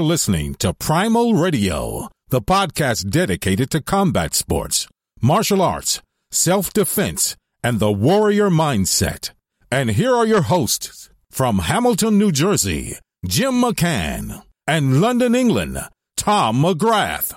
[0.00, 4.88] Are listening to Primal Radio, the podcast dedicated to combat sports,
[5.20, 6.00] martial arts,
[6.30, 9.32] self defense, and the warrior mindset.
[9.70, 15.78] And here are your hosts from Hamilton, New Jersey, Jim McCann, and London, England,
[16.16, 17.34] Tom McGrath.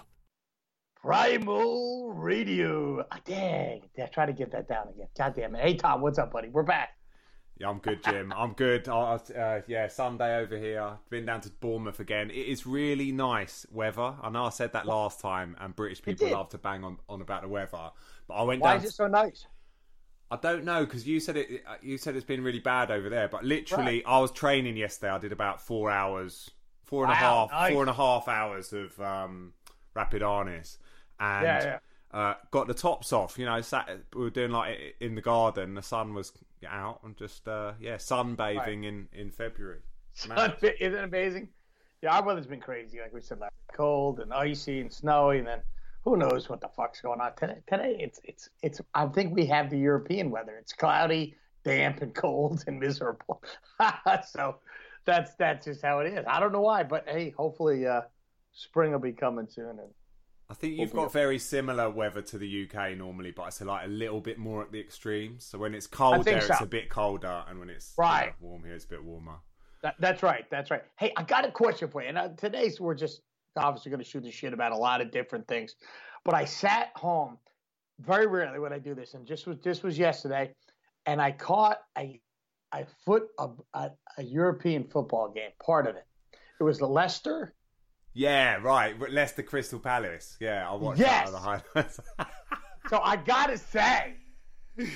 [1.02, 3.05] Primal Radio.
[3.11, 3.81] Ah, dang.
[4.02, 5.08] I try to get that down again.
[5.17, 5.61] God damn it.
[5.61, 6.48] Hey, Tom, what's up, buddy?
[6.48, 6.91] We're back.
[7.59, 8.34] Yeah, I'm good, Jim.
[8.35, 8.89] I'm good.
[8.89, 10.98] I, uh, yeah, Sunday over here.
[11.09, 12.30] Been down to Bournemouth again.
[12.31, 14.16] It is really nice weather.
[14.22, 17.22] I know I said that last time, and British people love to bang on, on
[17.22, 17.91] about the weather.
[18.28, 18.83] But I went Why down.
[18.83, 19.45] is it so nice?
[20.31, 21.63] I don't know because you said it.
[21.67, 23.28] uh, You said it's been really bad over there.
[23.28, 24.03] But literally, Right.
[24.08, 25.11] I was training yesterday.
[25.11, 26.50] I did about four hours,
[26.85, 27.72] four and a half, nice.
[27.72, 29.53] four and a half hours of um,
[29.94, 30.78] Rapid Arnis,
[31.19, 31.80] and Yeah, yeah.
[32.11, 33.38] Uh, got the tops off.
[33.38, 35.75] You know, sat, we were doing like in the garden.
[35.75, 36.31] The sun was
[36.66, 39.80] out and just uh, yeah, sunbathing in in February.
[40.23, 41.50] Isn't it amazing?
[42.02, 43.00] Yeah, our weather's been crazy.
[43.00, 45.61] Like we said, like cold and icy and snowy, and then
[46.03, 47.59] who knows what the fuck's going on today?
[47.67, 48.81] Today, it's it's it's.
[48.94, 50.58] I think we have the European weather.
[50.59, 53.41] It's cloudy, damp, and cold and miserable.
[54.30, 54.58] so
[55.06, 56.25] that's that's just how it is.
[56.28, 58.02] I don't know why, but hey, hopefully uh,
[58.52, 59.69] spring will be coming soon.
[59.69, 59.89] And
[60.49, 63.86] I think you've got very similar weather to the UK normally, but I say like
[63.86, 65.45] a little bit more at the extremes.
[65.45, 68.27] So when it's cold there, it's a bit colder, and when it's you Right.
[68.41, 69.38] know, warm here, it's a bit warmer.
[69.81, 70.45] That, that's right.
[70.50, 70.83] That's right.
[70.97, 72.09] Hey, I got a question for you.
[72.09, 73.22] And uh, today's we're just
[73.55, 75.75] obviously going to shoot the shit about a lot of different things.
[76.23, 77.38] But I sat home
[78.00, 80.53] very rarely when I do this, and just was this was yesterday,
[81.06, 82.19] and I caught a
[82.73, 85.51] a foot of a, a European football game.
[85.63, 86.06] Part of it.
[86.59, 87.53] It was the Leicester.
[88.13, 88.96] Yeah, right.
[89.12, 90.38] Leicester Crystal Palace.
[90.40, 91.09] Yeah, I watched Yes.
[91.19, 91.40] that on the
[91.75, 92.00] highlights.
[92.90, 94.16] So I gotta say,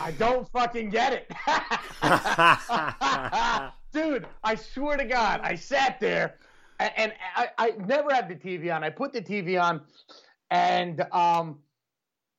[0.01, 1.31] I don't fucking get it.
[3.93, 6.35] Dude, I swear to God, I sat there
[6.79, 8.83] and, and I, I never had the TV on.
[8.83, 9.81] I put the TV on
[10.51, 11.59] and um,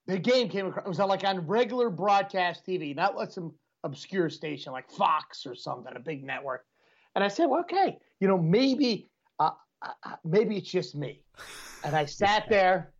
[0.06, 0.84] the game came across.
[0.84, 5.55] It was like on regular broadcast TV, not like some obscure station like Fox or
[5.55, 6.66] something, a big network.
[7.15, 9.09] And I said, well, okay, you know, maybe,
[9.83, 11.22] uh, maybe it's just me.
[11.84, 12.91] And I sat there,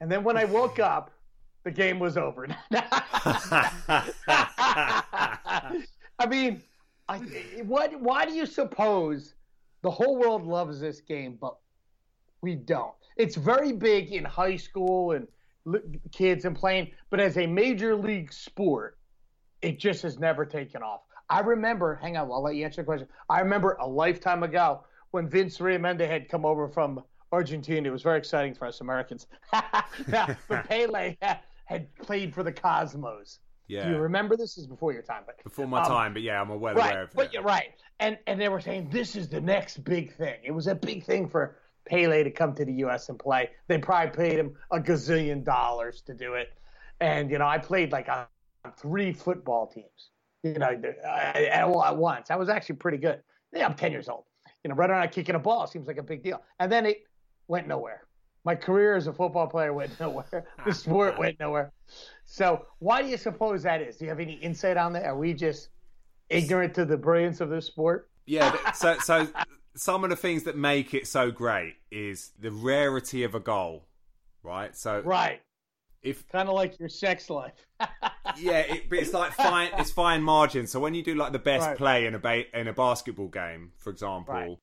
[0.00, 1.12] and then when I woke up,
[1.62, 2.48] the game was over.
[2.72, 4.12] I
[6.28, 6.60] mean,
[7.08, 7.18] I,
[7.62, 8.00] what?
[8.00, 9.34] Why do you suppose
[9.82, 11.54] the whole world loves this game, but
[12.40, 12.94] we don't?
[13.16, 15.28] It's very big in high school and
[16.10, 18.98] kids and playing, but as a major league sport,
[19.62, 21.02] it just has never taken off.
[21.28, 21.96] I remember.
[21.96, 23.08] Hang on, I'll let you answer the question.
[23.28, 27.88] I remember a lifetime ago when Vince Riamende had come over from Argentina.
[27.88, 29.26] It was very exciting for us Americans.
[29.52, 30.36] but
[30.68, 31.16] Pele
[31.64, 33.38] had played for the Cosmos.
[33.68, 34.54] yeah, Do you remember this?
[34.54, 36.74] This is before your time, but before my um, time, but yeah, I'm well aware
[36.74, 37.72] right, of but you're right.
[38.00, 40.38] And and they were saying this is the next big thing.
[40.42, 41.56] It was a big thing for
[41.86, 43.08] Pele to come to the U.S.
[43.08, 43.50] and play.
[43.68, 46.48] They probably paid him a gazillion dollars to do it.
[47.00, 48.26] And you know, I played like on
[48.76, 50.10] three football teams.
[50.42, 52.30] You know, at, at once.
[52.30, 53.20] I was actually pretty good.
[53.52, 54.24] Yeah, I'm 10 years old.
[54.64, 56.42] You know, running around kicking a ball seems like a big deal.
[56.58, 57.04] And then it
[57.48, 58.06] went nowhere.
[58.44, 60.44] My career as a football player went nowhere.
[60.64, 61.72] The sport went nowhere.
[62.24, 63.96] So why do you suppose that is?
[63.96, 65.04] Do you have any insight on that?
[65.04, 65.68] Are we just
[66.28, 68.08] ignorant to the brilliance of this sport?
[68.26, 69.28] Yeah, so so
[69.74, 73.86] some of the things that make it so great is the rarity of a goal,
[74.42, 74.76] right?
[74.76, 75.40] So Right.
[76.02, 77.66] if Kind of like your sex life.
[78.38, 79.70] yeah, it, but it's like fine.
[79.78, 80.66] It's fine margin.
[80.66, 81.76] So when you do like the best Right.
[81.76, 84.56] play in a ba- in a basketball game, for example, Right.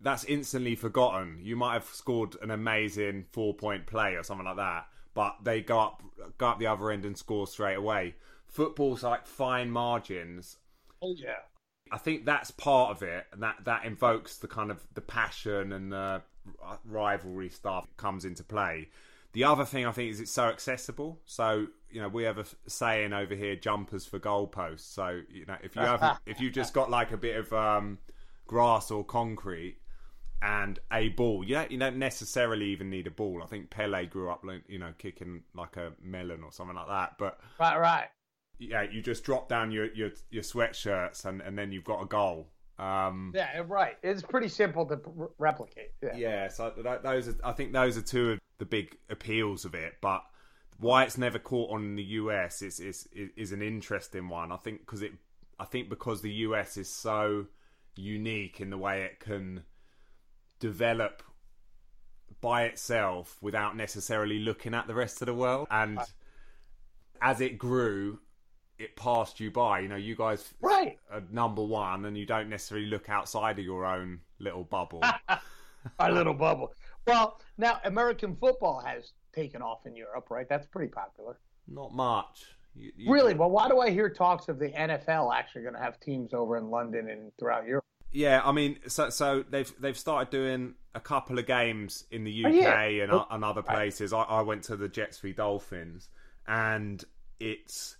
[0.00, 1.38] that's instantly forgotten.
[1.42, 5.60] You might have scored an amazing four point play or something like that, but they
[5.62, 6.02] go up
[6.38, 8.14] go up the other end and score straight away.
[8.46, 10.58] Football's like fine margins.
[11.00, 11.36] oh yeah.
[11.90, 15.72] I think that's part of it, and that that invokes the kind of the passion
[15.72, 16.22] and the
[16.84, 18.88] rivalry stuff that comes into play.
[19.32, 21.20] The other thing I think is it's so accessible.
[21.24, 24.80] So you know we have a saying over here: jumpers for goalposts.
[24.80, 27.98] So you know if you have if you just got like a bit of um,
[28.46, 29.78] grass or concrete
[30.42, 33.42] and a ball, you don't, you don't necessarily even need a ball.
[33.42, 37.12] I think Pele grew up you know kicking like a melon or something like that,
[37.18, 38.08] but Right, right.
[38.58, 42.06] yeah, you just drop down your your, your sweatshirts and, and then you've got a
[42.06, 42.48] goal.
[42.78, 43.96] Um, Yeah, right.
[44.02, 45.00] It's pretty simple to
[45.38, 45.92] replicate.
[46.02, 46.16] Yeah.
[46.16, 49.74] yeah, so that, those are, I think those are two of the big appeals of
[49.74, 49.94] it.
[50.00, 50.22] But
[50.78, 54.52] why it's never caught on in the US is is is an interesting one.
[54.52, 55.10] I think because it,
[55.58, 57.46] I think because the US is so
[57.96, 59.64] unique in the way it can
[60.60, 61.24] develop
[62.40, 65.98] by itself without necessarily looking at the rest of the world and
[67.20, 68.20] as it grew
[68.78, 69.80] it passed you by.
[69.80, 70.98] You know, you guys right.
[71.10, 75.02] are number one, and you don't necessarily look outside of your own little bubble.
[75.98, 76.72] Our little bubble.
[77.06, 80.48] Well, now American football has taken off in Europe, right?
[80.48, 81.38] That's pretty popular.
[81.68, 82.44] Not much.
[82.74, 83.34] You, you really?
[83.34, 86.56] Well, why do I hear talks of the NFL actually going to have teams over
[86.56, 87.84] in London and throughout Europe?
[88.12, 92.44] Yeah, I mean, so so they've they've started doing a couple of games in the
[92.44, 93.04] UK Oh, yeah.
[93.04, 94.12] and, and other places.
[94.12, 96.08] I, I went to the Jets v Dolphins,
[96.46, 97.02] and
[97.40, 97.96] it's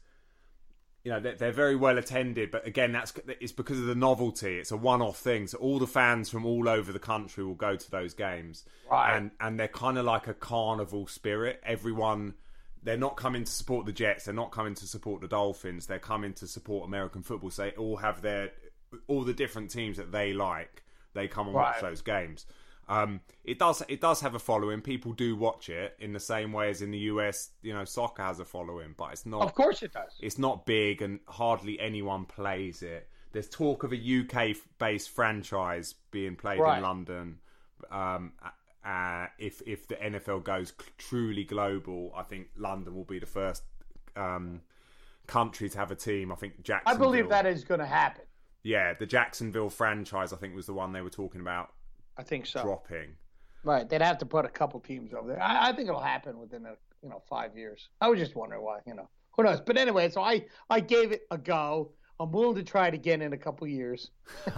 [1.05, 2.51] you know they're, they're very well attended.
[2.51, 4.59] But again, that's it's because of the novelty.
[4.59, 7.77] It's a one-off thing, so all the fans from all over the country will go
[7.77, 9.17] to those games, Right.
[9.17, 11.61] and and they're kind of like a carnival spirit.
[11.65, 12.35] Everyone.
[12.85, 14.25] They're not coming to support the Jets.
[14.25, 15.87] They're not coming to support the Dolphins.
[15.87, 17.51] They're coming to support American football.
[17.51, 18.51] So they all have their
[19.07, 20.83] all the different teams that they like.
[21.15, 22.45] They come and watch those games.
[22.89, 24.81] Um, it does it does have a following.
[24.81, 27.51] People do watch it in the same way as in the US.
[27.63, 29.43] You know, soccer has a following, but it's not.
[29.43, 30.13] Of course it does.
[30.21, 33.09] It's not big, and hardly anyone plays it.
[33.33, 36.79] There's talk of a UK based franchise being played Right.
[36.79, 37.39] in London.
[37.91, 38.33] Um,
[38.85, 43.63] uh, if if the NFL goes truly global, I think London will be the first
[44.17, 44.61] um,
[45.27, 46.33] country to have a team.
[46.33, 46.95] I think Jacksonville.
[46.95, 48.25] I believe that is going to happen.
[48.65, 51.73] Yeah, the Jacksonville franchise, I think, was the one they were talking about
[52.17, 52.63] I think so.
[52.63, 53.15] dropping.
[53.65, 53.89] Right.
[53.89, 55.43] They'd have to put a couple teams over there.
[55.43, 57.89] I, I think it'll happen within a you know five years.
[58.01, 58.81] I was just wondering why.
[58.87, 59.61] You know, who knows?
[59.61, 61.93] But anyway, so I I gave it a go.
[62.21, 64.11] I'm willing to try it again in a couple years.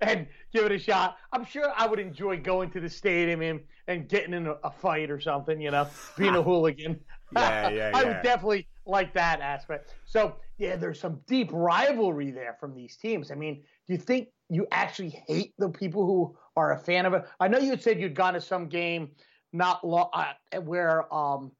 [0.00, 1.16] and give it a shot.
[1.32, 4.70] I'm sure I would enjoy going to the stadium and, and getting in a, a
[4.70, 7.00] fight or something, you know, being a hooligan.
[7.32, 7.90] Yeah, yeah, yeah.
[7.94, 9.94] I would definitely like that aspect.
[10.04, 13.30] So, yeah, there's some deep rivalry there from these teams.
[13.30, 17.14] I mean, do you think you actually hate the people who are a fan of
[17.14, 17.24] it?
[17.40, 19.10] I know you had said you'd gone to some game
[19.52, 21.52] not long uh, where um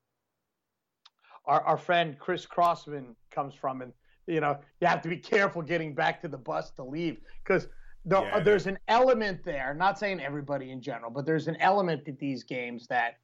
[1.46, 3.92] our, our friend Chris Crossman comes from, and
[4.26, 7.68] you know you have to be careful getting back to the bus to leave because
[8.06, 8.40] the, Yeah.
[8.40, 9.74] there's an element there.
[9.74, 13.16] Not saying everybody in general, but there's an element at these games that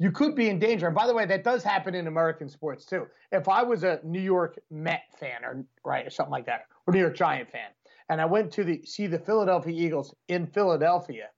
[0.00, 0.86] you could be in danger.
[0.86, 3.06] And by the way, that does happen in American sports too.
[3.32, 6.94] If I was a New York Met fan or right or something like that, or
[6.94, 7.70] New York Giant fan,
[8.08, 11.28] and I went to the see the Philadelphia Eagles in Philadelphia,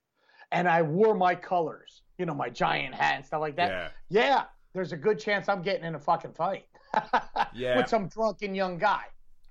[0.51, 3.69] and I wore my colors, you know, my giant hat and stuff like that.
[3.69, 3.89] Yeah.
[4.09, 6.65] Yeah, there's a good chance I'm getting in a fucking fight.
[7.53, 7.77] Yeah.
[7.77, 9.03] With some drunken young guy.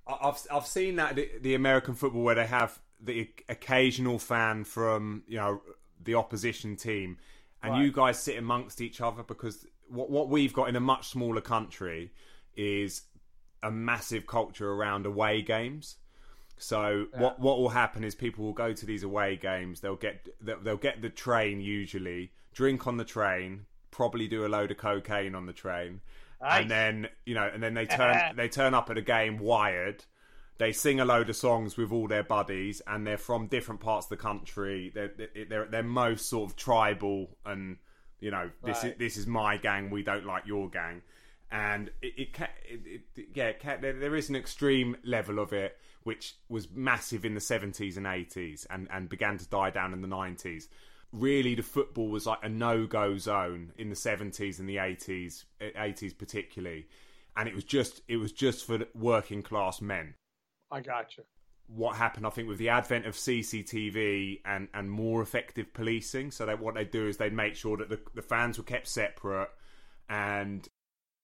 [0.06, 5.22] I've I've seen that the, the American football where they have the occasional fan from
[5.26, 5.60] you know
[6.02, 7.18] the opposition team,
[7.62, 7.82] and Right.
[7.82, 11.42] you guys sit amongst each other because what what we've got in a much smaller
[11.42, 12.10] country
[12.56, 13.02] is
[13.62, 15.96] a massive culture around away games.
[16.60, 19.80] So what what will happen is people will go to these away games.
[19.80, 24.70] They'll get they'll, get the train usually, drink on the train, probably do a load
[24.70, 26.02] of cocaine on the train,
[26.40, 26.60] Nice.
[26.60, 30.04] and then you know, and then they turn they turn up at a game wired.
[30.58, 34.04] They sing a load of songs with all their buddies, and they're from different parts
[34.06, 34.92] of the country.
[34.94, 35.12] They're
[35.48, 37.78] they're they're most sort of tribal, and
[38.20, 39.88] you know this is this is my gang.
[39.88, 41.00] We don't like your gang,
[41.50, 46.70] and it, it, it, it yeah, there is an extreme level of it which was
[46.70, 50.68] massive in the seventies and eighties, and and began to die down in the nineties.
[51.12, 56.14] Really, the football was like a no-go zone in the seventies and the eighties, eighties
[56.14, 56.86] particularly,
[57.36, 60.14] and it was just it was just for working class men
[60.70, 61.24] I got you.
[61.66, 66.30] what happened, I think, with the advent of CCTV and, and more effective policing.
[66.32, 68.88] So that what they'd do is they'd make sure that the, the fans were kept
[68.88, 69.50] separate.
[70.08, 70.66] And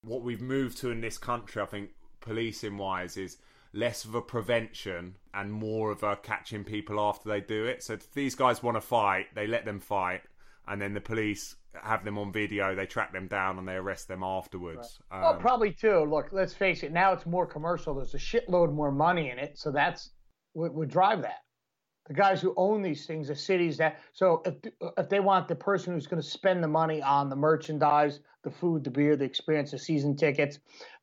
[0.03, 1.91] what we've moved to in this country, I think,
[2.21, 3.39] policing wise, is
[3.77, 7.83] less of a prevention and more of a catching people after they do it.
[7.83, 10.23] So if these guys want to fight, they let them fight.
[10.67, 14.09] And then the police have them on video, they track them down and they arrest
[14.09, 14.99] them afterwards.
[15.11, 16.05] well, Um, probably too.
[16.05, 16.91] Look, let's face it.
[16.93, 17.95] Now it's more commercial.
[17.95, 20.11] There's a shitload more money in it, so that's
[20.55, 21.41] what would drive that.
[22.09, 23.99] The guys who own these things, the cities that.
[24.13, 24.55] So if
[24.97, 28.51] if they want the person who's going to spend the money on the merchandise, the
[28.53, 30.59] food, the beer, the experience, the season tickets,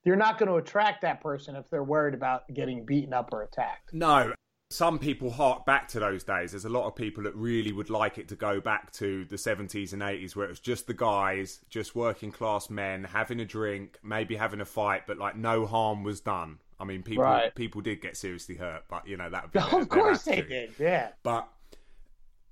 [0.06, 3.44] they're not going to attract that person if they're worried about getting beaten up or
[3.44, 3.94] attacked.
[3.94, 4.34] No.
[4.72, 6.52] Some people hark back to those days.
[6.52, 9.36] There's a lot of people that really would like it to go back to the
[9.36, 13.46] 70s and 80s where it was just the guys, just working class men, having a
[13.46, 16.58] drink, maybe having a fight, but like no harm was done.
[16.80, 17.54] I mean, people Right.
[17.54, 20.42] people did get seriously hurt, but you know that would be of their- course they
[20.42, 20.74] did.
[20.80, 21.10] Yeah.
[21.22, 21.48] But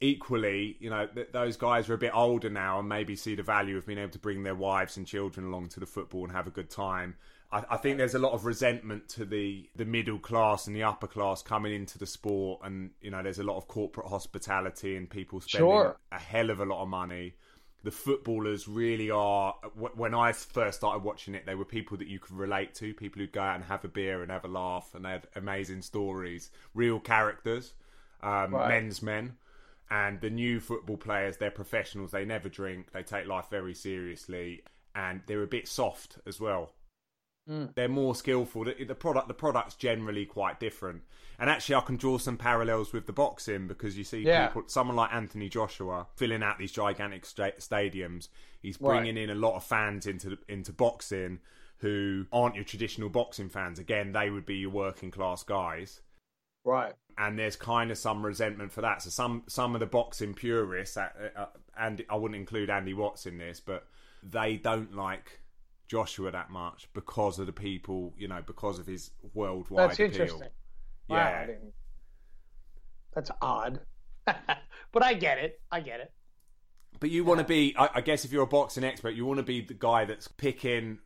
[0.01, 3.43] equally, you know, th- those guys are a bit older now and maybe see the
[3.43, 6.31] value of being able to bring their wives and children along to the football and
[6.34, 7.15] have a good time.
[7.51, 10.84] I, I think there's a lot of resentment to the, the middle class and the
[10.84, 14.96] upper class coming into the sport, and you know, there's a lot of corporate hospitality
[14.98, 15.96] and people spending Sure.
[16.12, 17.34] a hell of a lot of money.
[17.84, 19.55] the footballers really are.
[19.96, 23.20] When I first started watching it, they were people that you could relate to, people
[23.22, 25.81] who'd go out and have a beer and have a laugh, and they had amazing
[25.81, 27.74] stories, real characters,
[28.22, 28.67] um, right.
[28.70, 29.36] men's men.
[29.91, 32.12] And the new football players, they're professionals.
[32.12, 32.91] They never drink.
[32.93, 34.63] They take life very seriously,
[34.95, 36.71] and they're a bit soft as well.
[37.50, 37.75] Mm.
[37.75, 38.63] They're more skillful.
[38.63, 41.01] The, the, product, the product's generally quite different.
[41.38, 44.48] And actually, I can draw some parallels with the boxing because you see yeah.
[44.48, 48.29] people, someone like Anthony Joshua filling out these gigantic sta- stadiums.
[48.62, 49.24] He's bringing right.
[49.24, 51.39] in a lot of fans into into boxing
[51.79, 53.79] who aren't your traditional boxing fans.
[53.79, 56.01] Again, they would be your working class guys.
[56.63, 56.93] Right.
[57.18, 59.01] And there's kind of some resentment for that.
[59.01, 61.46] So some some of the boxing purists, uh, uh,
[61.77, 63.88] and I wouldn't include Andy Watts in this, but
[64.24, 65.39] they don't like
[65.88, 70.06] Joshua that much because of the people, you know, because of his worldwide That's appeal.
[70.08, 70.50] interesting.
[71.10, 71.48] Yeah.
[71.48, 71.53] Wow,
[73.13, 73.80] That's odd.
[74.25, 75.60] but I get it.
[75.72, 76.12] I get it.
[77.00, 79.39] But you want to be, I, I guess, if you're a boxing expert, you want
[79.39, 81.00] to be the guy that's picking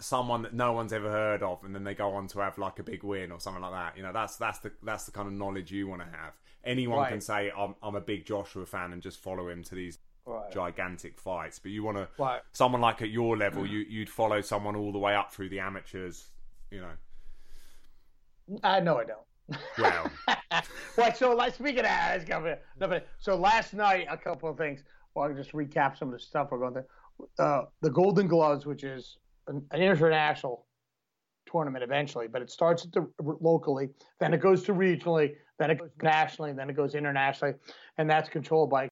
[0.00, 2.78] someone that no one's ever heard of, and then they go on to have like
[2.78, 3.96] a big win or something like that.
[3.96, 6.34] You know, that's that's the that's the kind of knowledge you want to have.
[6.64, 7.10] Anyone right.
[7.10, 10.50] can say I'm I'm a big Joshua fan and just follow him to these right.
[10.52, 11.58] gigantic fights.
[11.58, 12.40] But you want to right.
[12.52, 15.60] someone like at your level, you you'd follow someone all the way up through the
[15.60, 16.28] amateurs.
[16.70, 18.60] You know.
[18.62, 19.60] I know I don't.
[19.78, 20.10] Well,
[20.96, 21.14] well.
[21.14, 24.82] So, like, speaking of that, so last night a couple of things.
[25.14, 27.28] Well, I'll just recap some of the stuff we're going through.
[27.38, 29.16] Uh, the Golden Gloves, which is
[29.48, 30.66] an, international
[31.50, 33.08] tournament eventually, but it starts at the
[33.40, 33.88] locally,
[34.20, 37.54] then it goes to regionally, then it goes nationally, then it goes internationally,
[37.96, 38.88] and that's controlled by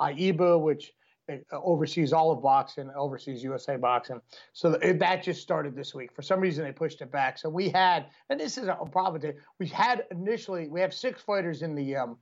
[0.00, 0.92] AIBA, which
[1.30, 4.20] uh, oversees all of boxing, oversees USA boxing.
[4.52, 6.12] So that just started this week.
[6.14, 7.38] For some reason, they pushed it back.
[7.38, 9.32] So we had, and this is a problem.
[9.58, 12.18] We had initially, we have six fighters in the um,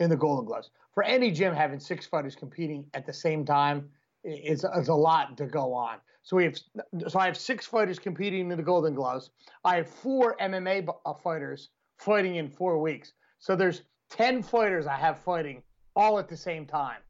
[0.00, 0.70] in the Golden Gloves.
[0.92, 3.88] For any gym, having six fighters competing at the same time
[4.22, 5.98] is, is a lot to go on.
[6.24, 6.58] So we have,
[7.06, 9.30] so I have six fighters competing in the Golden Gloves.
[9.62, 13.12] I have four MMA uh, fighters fighting in four weeks.
[13.38, 15.62] So there's ten fighters I have fighting
[15.94, 17.00] all at the same time.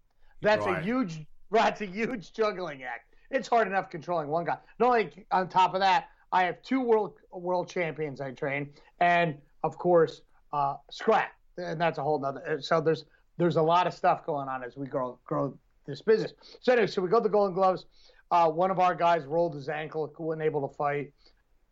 [0.43, 0.81] That's right.
[0.81, 3.15] a huge that's a huge juggling act.
[3.31, 4.59] It's hard enough controlling one guy.
[4.81, 9.39] Not only on top of that, I have two world world champions I train, and
[9.63, 12.59] of course, uh, scrap, and that's a whole nother.
[12.61, 13.05] So there's
[13.39, 15.57] there's a lot of stuff going on as we grow grow
[15.87, 16.33] this business.
[16.61, 17.87] So anyway, so we go to the Golden Gloves.
[18.35, 21.13] Uh, one of our guys rolled his ankle, wasn't able to fight.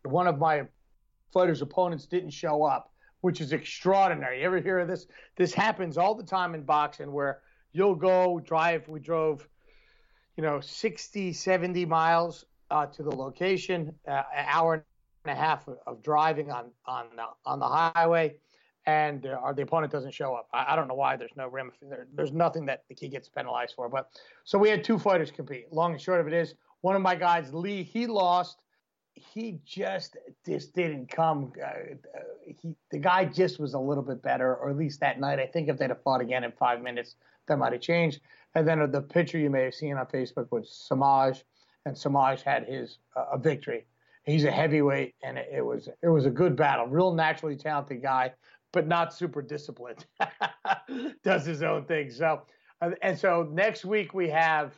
[0.03, 0.61] One of my
[1.33, 4.39] fighters' opponents didn't show up, which is extraordinary.
[4.39, 5.07] You ever hear of this?
[5.35, 7.41] This happens all the time in boxing where
[7.73, 8.87] you'll go drive.
[8.87, 9.45] We drove,
[10.37, 14.85] you know, 60, 70 miles uh, to the location, uh, an hour
[15.25, 18.35] and a half of, driving on on the, on the highway,
[18.85, 20.47] and uh, the opponent doesn't show up.
[20.53, 21.15] I, I don't know why.
[21.15, 21.71] There's no rim.
[21.81, 23.89] There, there's nothing that the he gets penalized for.
[23.89, 24.09] But
[24.43, 25.71] so we had two fighters compete.
[25.71, 28.59] Long and short of it is, one of my guys, Lee, he lost.
[29.13, 31.53] He just just didn't come.
[31.61, 35.19] Uh, uh, he the guy just was a little bit better, or at least that
[35.19, 35.39] night.
[35.39, 37.15] I think if they'd have fought again in five minutes,
[37.47, 38.21] that might have changed.
[38.55, 41.43] And then the picture you may have seen on Facebook was Samaj,
[41.85, 43.85] and Samaj had his uh, a victory.
[44.23, 46.87] He's a heavyweight, and it, was it was a good battle.
[46.87, 48.31] Real naturally talented guy,
[48.73, 50.05] but not super disciplined.
[51.23, 52.09] Does his own thing.
[52.09, 52.41] So,
[52.81, 54.73] uh, and so next week we have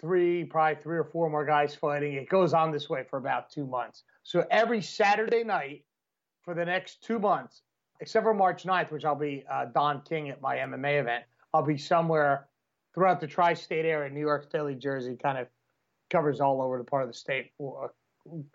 [0.00, 2.14] three, probably three or four more guys fighting.
[2.14, 4.02] It goes on this way for about two months.
[4.22, 5.84] So every Saturday night
[6.42, 7.62] for the next two months,
[8.00, 11.24] except for March 9th, which I'll be uh, Don King at my MMA event.
[11.52, 12.48] I'll be somewhere
[12.94, 15.46] throughout the tri-state area, New York, Philly, Jersey, kind of
[16.10, 17.88] covers all over the part of the state uh,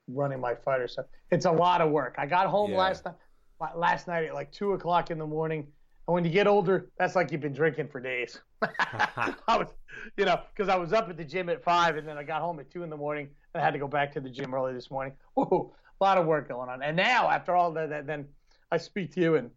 [0.08, 0.88] running my fighter.
[0.88, 2.16] So it's a lot of work.
[2.18, 2.78] I got home yeah.
[2.78, 3.16] last night,
[3.76, 5.68] last night at like two o'clock in the morning.
[6.08, 8.40] And when you get older, that's like you've been drinking for days.
[8.62, 9.68] I was,
[10.18, 12.42] you know, because I was up at the gym at five, and then I got
[12.42, 14.54] home at two in the morning, and I had to go back to the gym
[14.54, 15.14] early this morning.
[15.40, 16.84] Ooh, a lot of work going on.
[16.84, 18.26] And now, after all that, then
[18.72, 19.50] I speak to you, and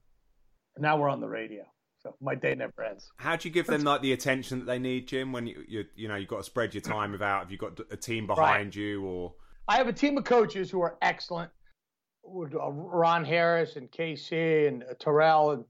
[0.79, 1.65] now we're on the radio.
[2.03, 3.11] So my day never ends.
[3.17, 5.33] How do you give them like the attention that they need, Jim?
[5.33, 7.43] When you you you know you've got to spread your time about.
[7.43, 8.77] Have you got a team behind right.
[8.77, 9.35] you, or
[9.67, 11.51] I have a team of coaches who are excellent.
[12.29, 15.65] Uh, Ron Harris and KC and uh, Terrell and,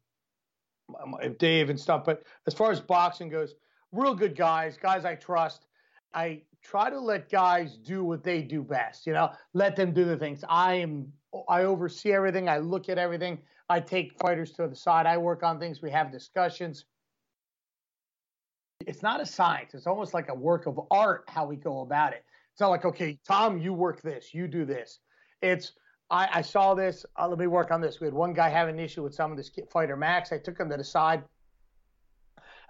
[1.01, 2.05] um, and Dave and stuff.
[2.05, 3.55] But as far as boxing goes,
[3.93, 5.67] real good guys, guys I trust.
[6.15, 9.07] I try to let guys do what they do best.
[9.07, 10.45] You know, let them do the things.
[10.49, 11.13] I am
[11.49, 12.49] I oversee everything.
[12.49, 13.39] I look at everything.
[13.69, 15.07] I take fighters to the side.
[15.07, 15.83] I work on things.
[15.83, 16.87] We have discussions.
[18.87, 19.75] It's not a science.
[19.75, 22.25] It's almost like a work of art how we go about it.
[22.53, 25.01] It's not like, okay, Tom, you work this, you do this.
[25.43, 25.73] It's
[26.11, 27.05] I, I saw this.
[27.19, 28.01] Uh, let me work on this.
[28.01, 30.33] We had one guy having an issue with some of this fighter Max.
[30.33, 31.23] I took him to the side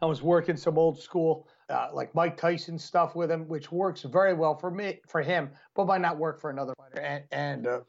[0.00, 4.02] I was working some old school uh, like Mike Tyson stuff with him, which works
[4.02, 7.00] very well for me for him, but might not work for another fighter.
[7.04, 7.80] And, and uh,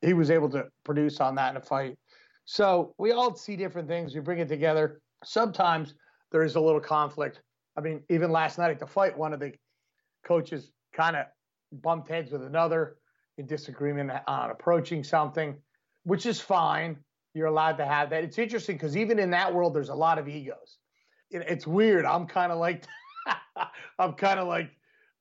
[0.00, 1.98] he was able to produce on that in a fight.
[2.44, 4.14] So we all see different things.
[4.14, 5.00] We bring it together.
[5.24, 5.94] Sometimes
[6.30, 7.42] there is a little conflict.
[7.76, 9.52] I mean, even last night at the fight, one of the
[10.24, 11.26] coaches kind of
[11.82, 12.96] bumped heads with another
[13.38, 15.56] in disagreement on approaching something,
[16.02, 16.98] which is fine.
[17.34, 18.24] You're allowed to have that.
[18.24, 20.78] It's interesting because even in that world, there's a lot of egos.
[21.30, 22.04] It, it's weird.
[22.04, 22.84] I'm kind of like,
[23.98, 24.70] I'm kind of like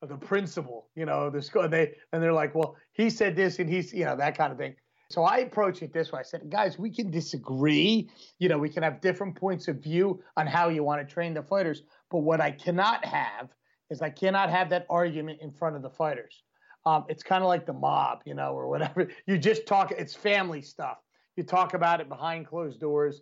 [0.02, 1.70] the principal, you know, the school.
[1.70, 4.58] They and they're like, well, he said this and he's, you know, that kind of
[4.58, 4.76] thing.
[5.10, 6.20] So I approach it this way.
[6.20, 8.10] I said, guys, we can disagree.
[8.40, 11.34] You know, we can have different points of view on how you want to train
[11.34, 11.84] the fighters.
[12.12, 13.50] But what I cannot have
[13.90, 16.44] is I cannot have that argument in front of the fighters.
[16.88, 19.10] Um, it's kind of like the mob, you know, or whatever.
[19.27, 19.91] You just talk.
[19.91, 21.00] It's family stuff.
[21.36, 23.22] You talk about it behind closed doors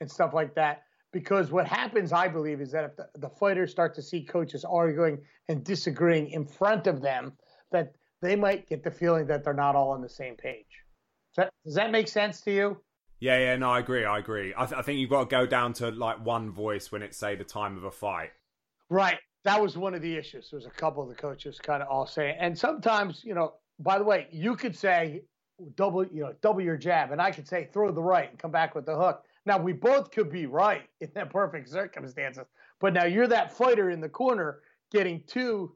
[0.00, 0.84] and stuff like that.
[1.12, 4.64] Because what happens, I believe, is that if the, the fighters start to see coaches
[4.64, 5.18] arguing
[5.50, 7.34] and disagreeing in front of them,
[7.70, 7.92] that
[8.22, 10.64] they might get the feeling that they're not all on the same page.
[11.34, 12.78] Does that, does that make sense to you?
[13.20, 14.06] Yeah, yeah, no, I agree.
[14.06, 14.54] I agree.
[14.56, 17.18] I, th- I think you've got to go down to like one voice when it's
[17.18, 18.30] say the time of a fight.
[18.88, 19.18] Right.
[19.44, 20.50] That was one of the issues.
[20.50, 23.54] There was a couple of the coaches kind of all saying, and sometimes, you know,
[23.80, 25.22] by the way, you could say
[25.76, 28.52] double, you know, double your jab, and I could say throw the right and come
[28.52, 29.24] back with the hook.
[29.44, 32.46] Now we both could be right in that perfect circumstances,
[32.80, 34.60] but now you're that fighter in the corner
[34.92, 35.74] getting two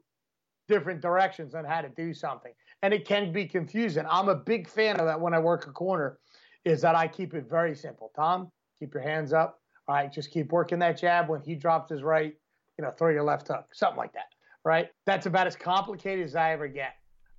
[0.67, 4.05] different directions on how to do something, and it can be confusing.
[4.09, 6.19] I'm a big fan of that when I work a corner,
[6.65, 8.11] is that I keep it very simple.
[8.15, 9.59] Tom, keep your hands up.
[9.87, 11.29] All right, just keep working that jab.
[11.29, 12.33] When he drops his right,
[12.77, 14.33] you know, throw your left hook, something like that.
[14.63, 14.89] Right?
[15.05, 16.95] That's about as complicated as I ever get.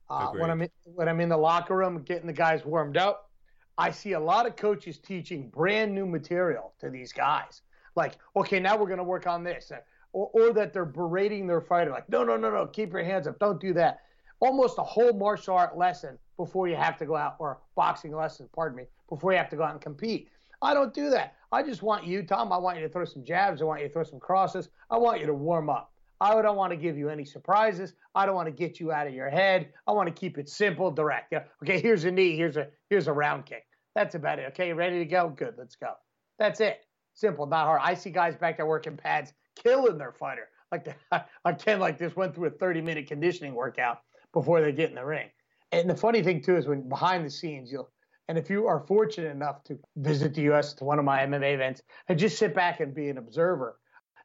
[0.08, 3.30] Uh, when I'm in, when I'm in the locker room getting the guys warmed up,
[3.76, 7.62] I see a lot of coaches teaching brand new material to these guys.
[7.94, 9.70] Like, okay, now we're going to work on this,
[10.12, 11.90] or, or that they're berating their fighter.
[11.90, 14.00] Like, no, no, no, no, keep your hands up, don't do that.
[14.40, 18.48] Almost a whole martial art lesson before you have to go out, or boxing lesson,
[18.54, 20.30] pardon me, before you have to go out and compete.
[20.60, 21.34] I don't do that.
[21.52, 22.52] I just want you, Tom.
[22.52, 23.62] I want you to throw some jabs.
[23.62, 24.68] I want you to throw some crosses.
[24.90, 25.92] I want you to warm up.
[26.20, 27.94] I don't want to give you any surprises.
[28.14, 29.68] I don't want to get you out of your head.
[29.86, 31.32] I want to keep it simple, direct.
[31.62, 32.36] Okay, here's a knee.
[32.36, 33.64] Here's a here's a round kick.
[33.94, 34.46] That's about it.
[34.48, 35.28] Okay, ready to go?
[35.28, 35.54] Good.
[35.56, 35.92] Let's go.
[36.38, 36.80] That's it.
[37.14, 37.80] Simple, not hard.
[37.82, 40.48] I see guys back there working pads, killing their fighter.
[40.70, 40.94] Like the,
[41.44, 44.00] I Ken like this went through a 30 minute conditioning workout
[44.32, 45.28] before they get in the ring.
[45.72, 47.90] And the funny thing too is when behind the scenes you'll
[48.28, 50.74] and if you are fortunate enough to visit the U.S.
[50.74, 53.78] to one of my MMA events and just sit back and be an observer,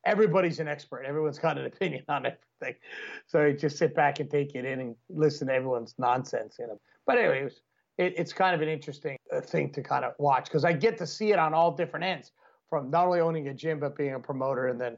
[0.05, 1.05] everybody's an expert.
[1.05, 2.79] Everyone's got an opinion on everything.
[3.27, 6.79] So just sit back and take it in and listen to everyone's nonsense, you know.
[7.05, 7.61] But anyways,
[7.97, 10.97] it, it's kind of an interesting uh, thing to kind of watch because I get
[10.97, 12.31] to see it on all different ends,
[12.69, 14.97] from not only owning a gym but being a promoter and then,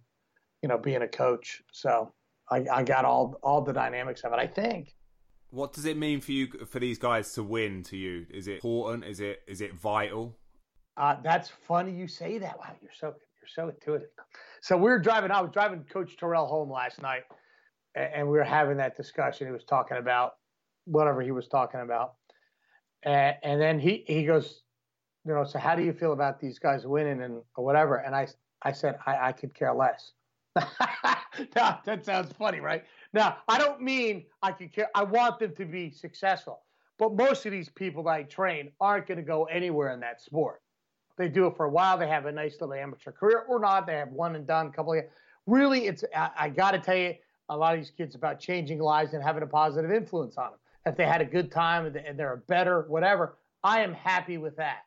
[0.63, 1.61] you know, being a coach.
[1.71, 2.11] So
[2.49, 4.39] I, I got all all the dynamics of it.
[4.39, 4.95] I think.
[5.55, 7.81] What does it mean for you for these guys to win?
[7.83, 9.05] To you, is it important?
[9.05, 10.35] Is it is it vital?
[10.97, 12.59] Uh, that's funny you say that.
[12.59, 14.09] Wow, you're so you're so intuitive.
[14.61, 15.31] So we were driving.
[15.31, 17.23] I was driving Coach Terrell home last night,
[17.95, 19.47] and we were having that discussion.
[19.47, 20.33] He was talking about
[20.83, 22.15] whatever he was talking about,
[23.03, 24.63] and, and then he he goes,
[25.25, 27.95] you know, so how do you feel about these guys winning and or whatever?
[27.95, 28.27] And I
[28.61, 30.11] I said I, I could care less.
[31.55, 32.83] now, that sounds funny, right?
[33.13, 34.89] Now, I don't mean I could care.
[34.95, 36.61] I want them to be successful.
[36.97, 40.21] But most of these people that I train aren't going to go anywhere in that
[40.21, 40.61] sport.
[41.17, 41.97] They do it for a while.
[41.97, 43.85] They have a nice little amateur career or not.
[43.87, 45.03] They have one and done, a couple of.
[45.45, 47.15] Really, it's I, I got to tell you,
[47.49, 50.59] a lot of these kids about changing lives and having a positive influence on them.
[50.85, 54.55] If they had a good time and they're a better, whatever, I am happy with
[54.57, 54.79] that.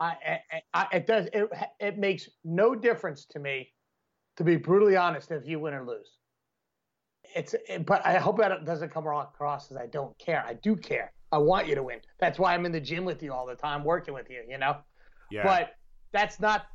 [0.00, 1.26] I, I, I, it does.
[1.32, 3.72] It, it makes no difference to me,
[4.38, 6.18] to be brutally honest, if you win or lose
[7.34, 10.44] it's but I hope that doesn't come across as I don't care.
[10.46, 11.12] I do care.
[11.30, 12.00] I want you to win.
[12.18, 14.42] That's why I'm in the gym with you all the time, working with you.
[14.48, 14.78] You know.
[15.30, 15.44] Yeah.
[15.44, 15.74] But
[16.12, 16.66] that's not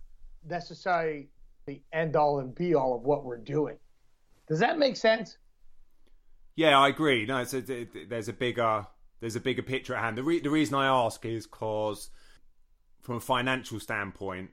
[0.47, 1.30] necessarily
[1.65, 3.78] the end all and be all of what we're doing.
[4.47, 5.38] Does that make sense?
[6.56, 7.26] Yeah, I agree.
[7.26, 8.86] No, it's a, it, there's a bigger
[9.21, 10.17] there's a bigger picture at hand.
[10.17, 12.10] The re- the reason I ask is because
[13.02, 14.52] from a financial standpoint,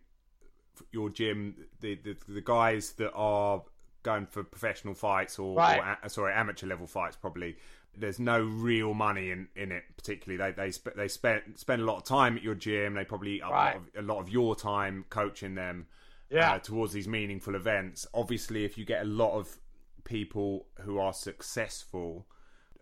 [0.93, 3.63] your gym, the, the the guys that are
[4.03, 5.97] going for professional fights or, right.
[6.03, 7.57] or sorry amateur level fights probably
[7.97, 11.85] there's no real money in, in it particularly they they sp- they spend spend a
[11.85, 13.51] lot of time at your gym they probably eat right.
[13.51, 15.87] a, lot of, a, lot of, your time coaching them
[16.31, 16.53] yeah.
[16.53, 19.59] Uh, towards these meaningful events obviously if you get a lot of
[20.05, 22.27] people who are successful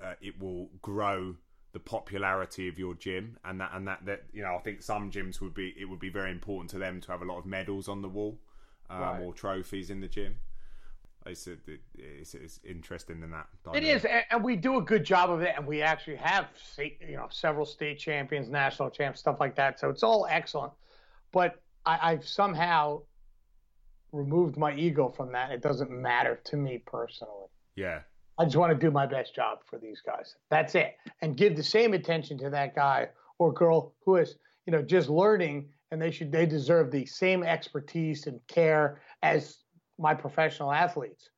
[0.03, 1.35] uh, it will grow
[1.79, 5.11] the popularity of your gym and that and that that you know I think some
[5.11, 7.47] gyms would be it would be very important to them to have a lot of
[7.47, 8.38] medals on the wall
[8.91, 9.23] um, right.
[9.23, 10.37] or trophies in the gym
[11.27, 13.47] it's, it's, it's interesting in that.
[13.64, 13.83] Dynamic.
[13.83, 17.17] It is, and we do a good job of it, and we actually have you
[17.17, 19.79] know several state champions, national champs, stuff like that.
[19.79, 20.73] So it's all excellent.
[21.33, 23.03] But I, I've somehow
[24.12, 25.51] removed my ego from that.
[25.51, 27.49] It doesn't matter to me personally.
[27.77, 28.01] Yeah.
[28.38, 30.37] I just want to do my best job for these guys.
[30.48, 30.96] That's it.
[31.22, 35.09] And give the same attention to that guy or girl who is, you know, just
[35.09, 39.59] learning and they should they deserve the same expertise and care as
[39.98, 41.31] my professional athletes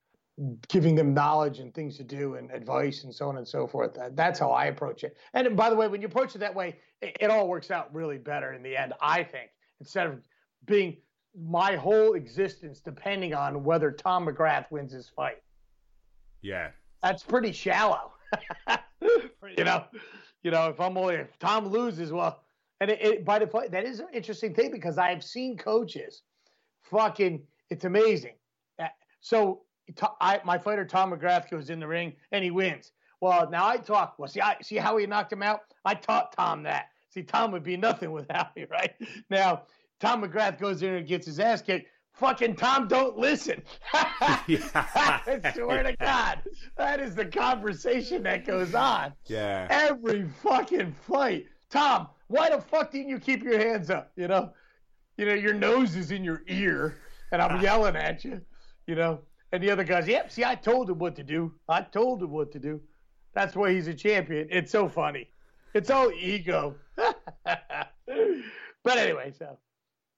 [0.69, 3.97] giving them knowledge and things to do and advice and so on and so forth.
[4.13, 5.17] That's how i approach it.
[5.35, 7.95] And by the way when you approach it that way it, it all works out
[7.95, 9.51] really better in the end i think.
[9.81, 10.21] Instead of
[10.67, 10.97] being
[11.39, 15.43] my whole existence depending on whether tom mcgrath wins his fight.
[16.43, 16.71] Yeah
[17.03, 18.13] that's pretty shallow
[19.57, 19.85] you know
[20.43, 22.43] you know if i'm only if tom loses well
[22.81, 26.23] and it, it, by the that is an interesting thing because I've seen coaches,
[26.83, 28.35] fucking, it's amazing.
[28.79, 28.89] Uh,
[29.21, 29.63] so
[30.21, 32.93] I, my fighter Tom McGrath goes in the ring and he wins.
[33.21, 34.19] Well, now I talk.
[34.19, 35.61] Well, see, I see how he knocked him out.
[35.85, 36.87] I taught Tom that.
[37.11, 38.95] See, Tom would be nothing without me, right?
[39.29, 39.65] Now,
[40.01, 41.89] Tom McGrath goes in and gets his ass kicked.
[42.21, 43.63] Fucking Tom, don't listen.
[43.95, 46.43] I swear to God,
[46.77, 49.15] that is the conversation that goes on.
[49.25, 49.67] Yeah.
[49.71, 51.47] Every fucking fight.
[51.71, 54.13] Tom, why the fuck didn't you keep your hands up?
[54.17, 54.53] You know,
[55.17, 56.99] you know, your nose is in your ear,
[57.33, 57.63] and I'm ah.
[57.63, 58.43] yelling at you.
[58.87, 59.21] You know,
[59.53, 60.31] and the other guys, yep.
[60.31, 61.55] See, I told him what to do.
[61.71, 62.83] I told him what to do.
[63.35, 64.47] That's why he's a champion.
[64.51, 65.31] It's so funny.
[65.73, 66.75] It's all ego.
[66.97, 67.95] but
[68.99, 69.57] anyway, so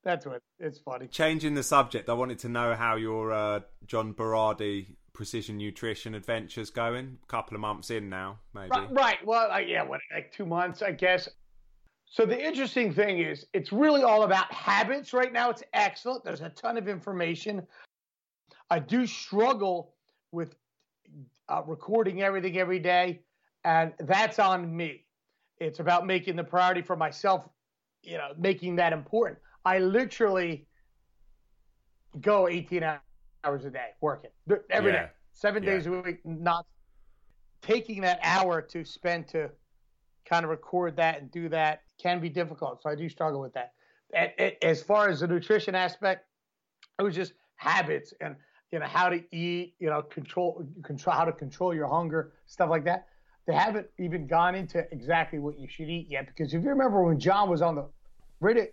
[0.05, 1.07] that's what it's funny.
[1.07, 6.71] Changing the subject, I wanted to know how your uh, John Berardi precision nutrition adventures
[6.71, 7.19] going.
[7.23, 8.71] A couple of months in now, maybe.
[8.71, 8.89] Right.
[8.93, 9.27] right.
[9.27, 11.29] Well, uh, yeah, what, like two months, I guess.
[12.07, 15.51] So the interesting thing is, it's really all about habits right now.
[15.51, 16.25] It's excellent.
[16.25, 17.63] There's a ton of information.
[18.71, 19.95] I do struggle
[20.31, 20.55] with
[21.49, 23.23] uh, recording everything every day,
[23.65, 25.05] and that's on me.
[25.59, 27.49] It's about making the priority for myself,
[28.03, 29.39] you know, making that important.
[29.65, 30.67] I literally
[32.21, 32.85] go 18
[33.45, 34.31] hours a day working
[34.71, 35.05] every yeah.
[35.05, 35.71] day, seven yeah.
[35.71, 36.67] days a week, not
[37.63, 39.51] taking that hour to spend to
[40.25, 42.83] kind of record that and do that can be difficult.
[42.83, 43.73] So I do struggle with that.
[44.63, 46.27] As far as the nutrition aspect,
[46.99, 48.37] it was just habits and
[48.71, 52.71] you know how to eat, you know, control control how to control your hunger, stuff
[52.71, 53.07] like that.
[53.47, 57.03] They haven't even gone into exactly what you should eat yet because if you remember
[57.03, 57.87] when John was on the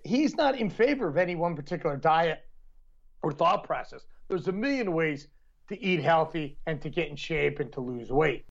[0.03, 2.39] he's not in favor of any one particular diet
[3.21, 4.05] or thought process.
[4.27, 5.27] There's a million ways
[5.67, 8.45] to eat healthy and to get in shape and to lose weight.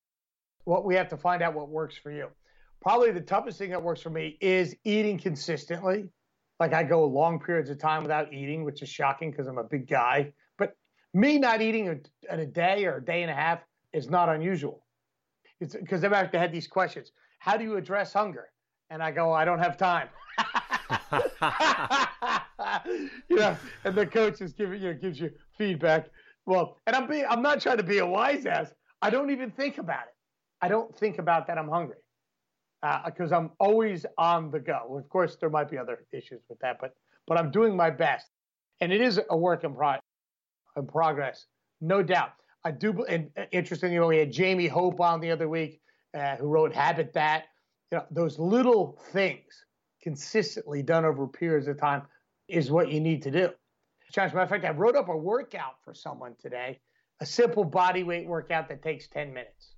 [0.65, 2.29] What we have to find out what works for you
[2.81, 6.09] probably the toughest thing that works for me is eating consistently.
[6.61, 9.65] Like I go long periods of time without eating, which is shocking because I'm a
[9.65, 10.33] big guy.
[10.57, 10.77] But
[11.15, 13.61] me not eating in a day or a day and a half
[13.93, 14.85] is not unusual.
[15.61, 17.13] Because I've actually had these questions.
[17.39, 18.49] How do you address hunger?
[18.91, 20.09] And I go, I don't have time.
[23.31, 26.09] know, and the coach is giving you know, gives you feedback.
[26.47, 28.73] Well, and I'm being I'm not trying to be a wise ass.
[29.03, 30.15] I don't even think about it.
[30.61, 31.97] I don't think about that I'm hungry
[33.07, 34.99] because uh, I'm always on the go.
[34.99, 36.95] Of course, there might be other issues with that, but
[37.27, 38.27] but I'm doing my best,
[38.81, 39.97] and it is a work in, pro-
[40.77, 41.47] in progress,
[41.81, 42.33] no doubt.
[42.65, 43.05] I do.
[43.05, 45.81] And uh, interestingly, we had Jamie Hope on the other week,
[46.17, 47.45] uh, who wrote Habit That.
[47.93, 49.65] You know, those little things
[50.03, 52.03] consistently done over periods of time
[52.49, 53.51] is what you need to do.
[54.17, 56.81] As a matter of fact, I wrote up a workout for someone today,
[57.21, 59.75] a simple body weight workout that takes 10 minutes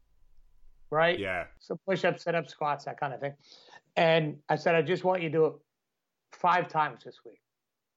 [0.90, 1.18] right?
[1.18, 1.44] Yeah.
[1.58, 3.34] So push ups, sit ups, squats, that kind of thing.
[3.96, 5.52] And I said, I just want you to do it
[6.32, 7.40] five times this week.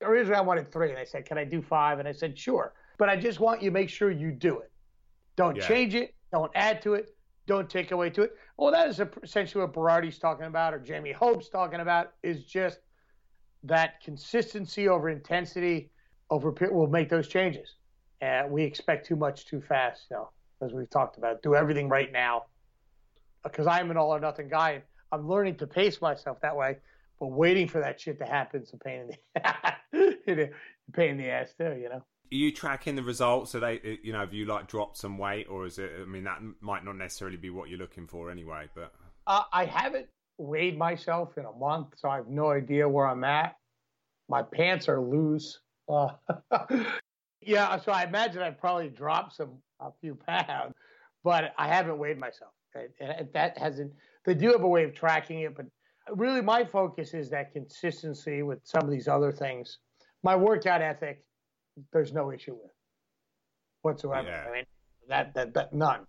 [0.02, 0.90] Originally, I wanted three.
[0.90, 2.00] And I said, Can I do five?
[2.00, 2.74] And I said, Sure.
[2.98, 4.72] But I just want you to make sure you do it.
[5.36, 5.68] Don't yeah.
[5.68, 6.14] change it.
[6.32, 7.16] Don't add to it.
[7.46, 8.36] Don't take away to it.
[8.58, 12.80] Well, that is essentially what Berardi's talking about, or Jamie Hope's talking about, is just
[13.64, 15.92] that consistency over intensity
[16.30, 17.76] over will make those changes.
[18.22, 20.30] And we expect too much too fast, you know,
[20.62, 21.42] as we've talked about.
[21.42, 22.46] Do everything right now
[23.44, 24.84] because I'm an all or nothing guy.
[25.12, 26.78] I'm learning to pace myself that way,
[27.20, 29.10] but waiting for that shit to happen is a pain
[29.92, 30.50] in the
[30.94, 31.76] pain in the ass too.
[31.80, 32.04] You know.
[32.32, 33.54] Are you tracking the results?
[33.56, 35.92] Are they, you know, have you like dropped some weight, or is it?
[36.02, 38.68] I mean, that might not necessarily be what you're looking for anyway.
[38.74, 38.92] But
[39.28, 40.08] uh, I haven't
[40.38, 43.56] weighed myself in a month, so I have no idea where I'm at.
[44.30, 45.60] My pants are loose.
[45.88, 46.10] Uh,
[47.42, 50.74] yeah, so I imagine I've probably dropped some a few pounds,
[51.24, 52.52] but I haven't weighed myself.
[52.74, 53.92] and That hasn't.
[54.26, 55.66] They do have a way of tracking it, but
[56.12, 59.80] really my focus is that consistency with some of these other things.
[60.24, 61.24] My workout ethic,
[61.92, 62.72] there's no issue with.
[63.82, 64.28] whatsoever.
[64.28, 64.46] Yeah.
[64.50, 64.66] I mean,
[65.10, 66.08] that that that none.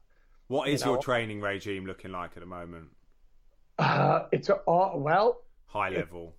[0.48, 2.88] What is You know- your training regime looking like at the moment?
[3.78, 5.42] Uh, it's a all well.
[5.66, 6.34] High level.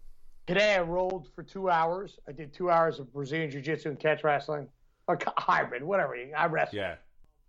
[0.47, 2.17] Today I rolled for two hours.
[2.29, 4.69] I did two hours of Brazilian Jiu Jitsu and catch wrestling,
[5.07, 6.15] or hybrid, whatever.
[6.37, 6.75] I wrestled.
[6.77, 6.95] Yeah.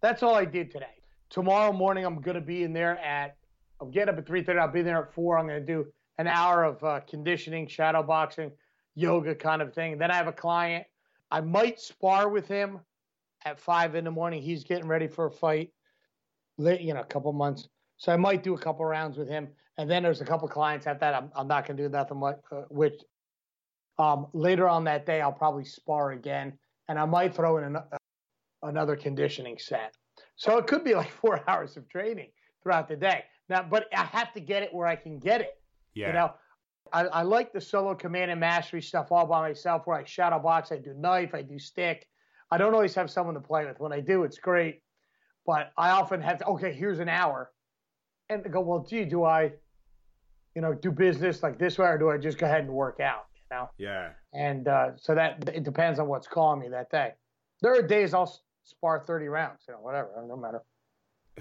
[0.01, 0.87] That's all I did today.
[1.31, 3.37] Tomorrow morning I'm gonna be in there at.
[3.81, 4.59] I'm getting up at three thirty.
[4.59, 5.39] I'll be there at four.
[5.39, 5.87] I'm gonna do
[6.19, 8.51] an hour of uh, conditioning, shadow boxing,
[8.95, 9.99] yoga kind of thing.
[9.99, 10.87] Then I have a client.
[11.31, 12.81] I might spar with him
[13.45, 14.43] at five in the morning.
[14.43, 15.71] He's getting ready for a fight,
[16.59, 17.69] you know, a couple months.
[17.97, 19.49] So I might do a couple rounds with him.
[19.79, 21.15] And then there's a couple clients at that.
[21.15, 22.37] I'm, I'm not gonna do nothing much.
[22.51, 23.03] Uh, which
[23.99, 26.53] um, later on that day I'll probably spar again,
[26.89, 27.79] and I might throw in an,
[28.63, 29.95] another conditioning set.
[30.37, 32.31] So it could be like four hours of training
[32.63, 33.25] throughout the day.
[33.49, 35.55] Now, but I have to get it where I can get it.
[35.95, 36.09] Yeah.
[36.09, 36.35] You know,
[36.97, 40.39] I, I like the solo command and mastery stuff all by myself where I shadow
[40.39, 42.09] box, I do knife, I do stick.
[42.51, 43.79] I don't always have someone to play with.
[43.79, 44.81] When I do, it's great.
[45.45, 47.53] But I often have to, okay, here's an hour.
[48.31, 49.53] And go, well, gee, do I,
[50.55, 52.99] you know, do business like this way or do I just go ahead and work
[52.99, 53.69] out, you know?
[53.77, 54.09] yeah.
[54.33, 57.13] And uh, so that it depends on what's calling me that day.
[57.61, 60.63] There are days I'll spar 30 rounds, you know, whatever, no matter.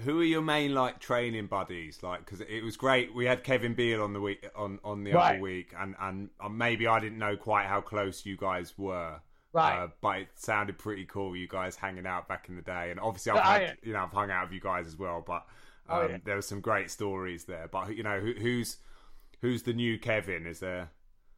[0.00, 2.02] Who are your main like training buddies?
[2.02, 3.14] Like, because it was great.
[3.14, 5.32] We had Kevin Beal on the week on on the Right.
[5.34, 9.20] other week, and and uh, maybe I didn't know quite how close you guys were.
[9.52, 9.84] Right.
[9.84, 11.34] Uh, but it sounded pretty cool.
[11.34, 13.74] You guys hanging out back in the day, and obviously I've Yeah, had, yeah.
[13.82, 15.24] you know I've hung out with you guys as well.
[15.26, 15.46] But
[15.88, 16.18] um, Oh, yeah.
[16.24, 17.66] there were some great stories there.
[17.70, 18.76] But you know who, who's
[19.40, 20.46] who's the new Kevin?
[20.46, 20.90] Is there?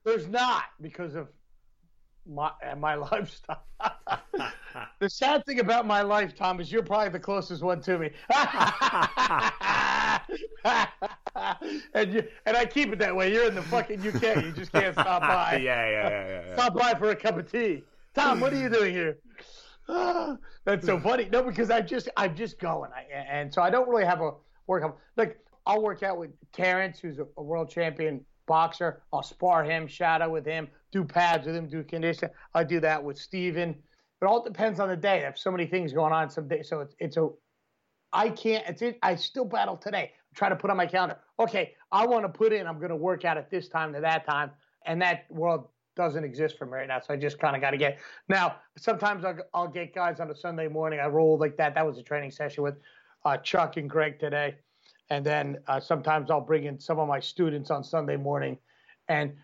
[0.04, 1.28] There's not because of
[2.28, 3.64] my my lifestyle.
[5.00, 8.10] the sad thing about my life, Tom, is you're probably the closest one to me.
[11.94, 13.32] and you, and I keep it that way.
[13.32, 14.44] You're in the fucking UK.
[14.44, 15.60] You just can't stop by.
[15.62, 16.54] yeah, yeah, yeah, yeah, yeah.
[16.54, 17.82] Stop by for a cup of tea.
[18.14, 19.18] Tom, what are you doing here?
[20.64, 21.28] That's so funny.
[21.30, 24.32] No, because I just I'm just going, I, and so I don't really have a
[24.66, 24.98] workout.
[25.16, 29.02] Like I'll work out with Terrence, who's a, a world champion boxer.
[29.12, 32.30] I'll spar him, shadow with him, do pads with him, do condition.
[32.54, 33.70] I do that with Steven.
[34.20, 35.20] It all depends on the day.
[35.22, 37.28] I have so many things going on some days, so it's it's a
[38.12, 38.66] I can't.
[38.66, 38.98] It's it.
[39.02, 40.12] I still battle today.
[40.30, 41.18] I'm trying to put on my calendar.
[41.38, 42.66] Okay, I want to put in.
[42.66, 44.50] I'm going to work out at this time to that time,
[44.86, 47.00] and that world doesn't exist for me right now.
[47.00, 47.98] So I just kind of got to get.
[48.28, 51.00] Now, sometimes I'll, I'll get guys on a Sunday morning.
[51.00, 51.74] I roll like that.
[51.74, 52.76] That was a training session with
[53.24, 54.56] uh, Chuck and Greg today,
[55.10, 58.58] and then uh, sometimes I'll bring in some of my students on Sunday morning,
[59.08, 59.34] and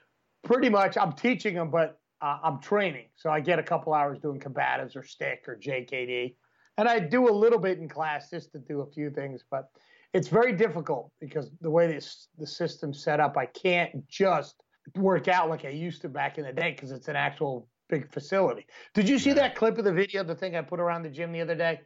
[0.45, 3.07] pretty much I'm teaching them, but uh, I'm training.
[3.17, 6.35] So I get a couple hours doing combatives or stick or JKD
[6.77, 9.71] and I do a little bit in class just to do a few things, but
[10.13, 14.57] it's very difficult because the way this the system's set up, I can't just
[14.97, 18.11] work out like I used to back in the day because it's an actual big
[18.13, 18.67] facility.
[18.93, 21.33] Did you see that clip of the video, the thing I put around the gym
[21.33, 21.81] the other day?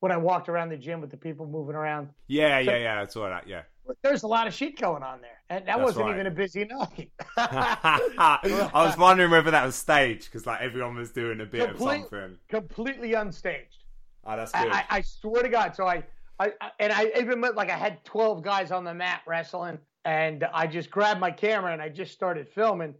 [0.00, 2.94] When I walked around the gym with the people moving around, Yeah, yeah, yeah.
[2.96, 3.48] That's saw that.
[3.48, 3.62] Yeah.
[4.02, 6.14] there's a lot of shit going on there, and that That's wasn't right.
[6.14, 7.10] even a busy night.
[7.36, 12.04] I was wondering whether that was staged because like everyone was doing a bit Complete-
[12.04, 12.38] of something.
[12.48, 13.78] Completely unstaged.
[14.24, 14.70] Oh, that's good.
[14.70, 15.74] I, I, I swear to God.
[15.76, 16.02] So I,
[16.40, 20.44] I, I and I even like I had 12 guys on the mat wrestling, and
[20.52, 22.94] I just grabbed my camera and I just started filming,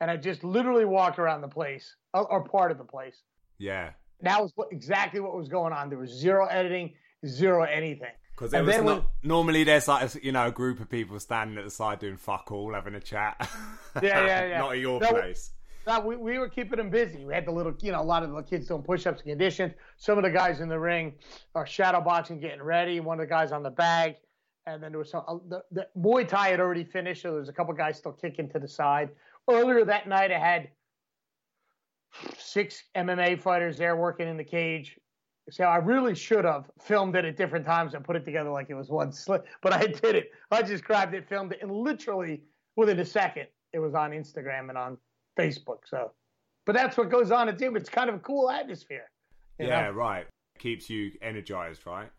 [0.00, 3.16] and I just literally walked around the place or, or part of the place.
[3.58, 3.90] yeah.
[4.22, 5.88] That was what, exactly what was going on.
[5.88, 6.94] There was zero editing,
[7.26, 8.10] zero anything.
[8.34, 11.18] Because there was not, when- normally there's like a, you know a group of people
[11.20, 13.36] standing at the side doing fuck all, having a chat.
[14.02, 14.58] Yeah, yeah, yeah.
[14.58, 15.50] not at your No, place.
[15.86, 17.24] No, we, we were keeping them busy.
[17.24, 19.74] We had the little, you know, a lot of the kids doing push-ups and conditions.
[19.96, 21.14] Some of the guys in the ring
[21.56, 23.00] are shadow boxing, getting ready.
[23.00, 24.14] One of the guys on the bag,
[24.66, 25.24] and then there was some.
[25.26, 28.12] Uh, the, the Muay Thai had already finished, so there was a couple guys still
[28.12, 29.10] kicking to the side.
[29.50, 30.68] Earlier that night, I had
[32.38, 34.98] six MMA fighters there working in the cage.
[35.50, 38.70] So I really should have filmed it at different times and put it together like
[38.70, 40.30] it was one slip, but I did it.
[40.50, 42.42] I just grabbed it, filmed it, and literally
[42.76, 44.98] within a second, it was on Instagram and on
[45.38, 45.78] Facebook.
[45.86, 46.12] So,
[46.64, 47.76] but that's what goes on at gym.
[47.76, 49.10] It's kind of a cool atmosphere.
[49.58, 49.90] Yeah, know?
[49.90, 50.26] right.
[50.58, 52.10] Keeps you energized, right?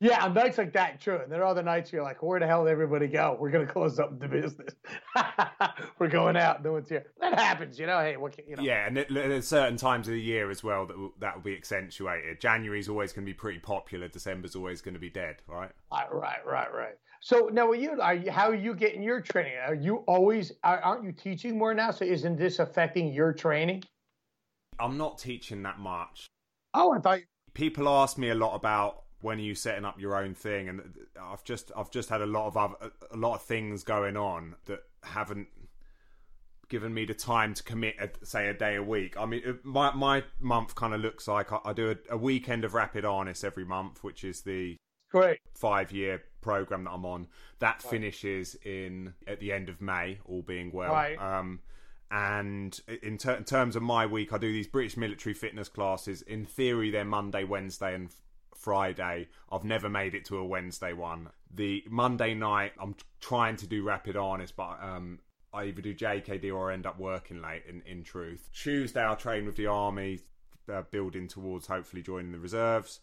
[0.00, 1.18] Yeah, on nights like that, true.
[1.20, 3.36] And there are other nights you're like, where the hell did everybody go?
[3.38, 4.72] We're gonna close up the business.
[5.98, 6.62] We're going out.
[6.62, 7.06] No one's here.
[7.20, 7.98] That happens, you know.
[7.98, 8.62] Hey, what can, you know?
[8.62, 11.42] Yeah, and it- there's certain times of the year as well that will, that will
[11.42, 12.40] be accentuated.
[12.40, 14.06] January's always going to be pretty popular.
[14.06, 15.72] December's always going to be dead, right?
[15.90, 16.94] Right, right, right, right.
[17.20, 19.54] So now, are you, are you, how are you getting your training?
[19.66, 20.52] Are you always?
[20.62, 21.90] Are, aren't you teaching more now?
[21.90, 23.82] So isn't this affecting your training?
[24.78, 26.28] I'm not teaching that much.
[26.74, 27.18] Oh, I thought.
[27.54, 30.82] People ask me a lot about when are you setting up your own thing, and
[31.20, 34.54] I've just I've just had a lot of other, a lot of things going on
[34.66, 35.48] that haven't
[36.68, 39.16] given me the time to commit, a, say, a day a week.
[39.18, 42.16] I mean, uh, my my month kind of looks like I, I do a, a,
[42.16, 44.76] weekend of Rapid Arnis every month, which is the
[45.10, 47.26] great five year program that I'm on.
[47.58, 47.90] That right.
[47.90, 50.92] finishes in at the end of May, all being well.
[50.92, 51.18] Right.
[51.18, 51.60] Um,
[52.10, 56.22] and in, ter- in, terms of my week, I do these British military fitness classes.
[56.22, 58.10] In theory, they're Monday, Wednesday, and
[58.58, 59.28] Friday.
[59.50, 61.30] I've never made it to a Wednesday one.
[61.54, 65.20] The Monday night, I'm trying to do Rapid Arnis, but um,
[65.52, 67.62] I either do JKD or end up working late.
[67.68, 70.20] In in truth, Tuesday I'll train with the army,
[70.72, 73.00] uh, building towards hopefully joining the reserves.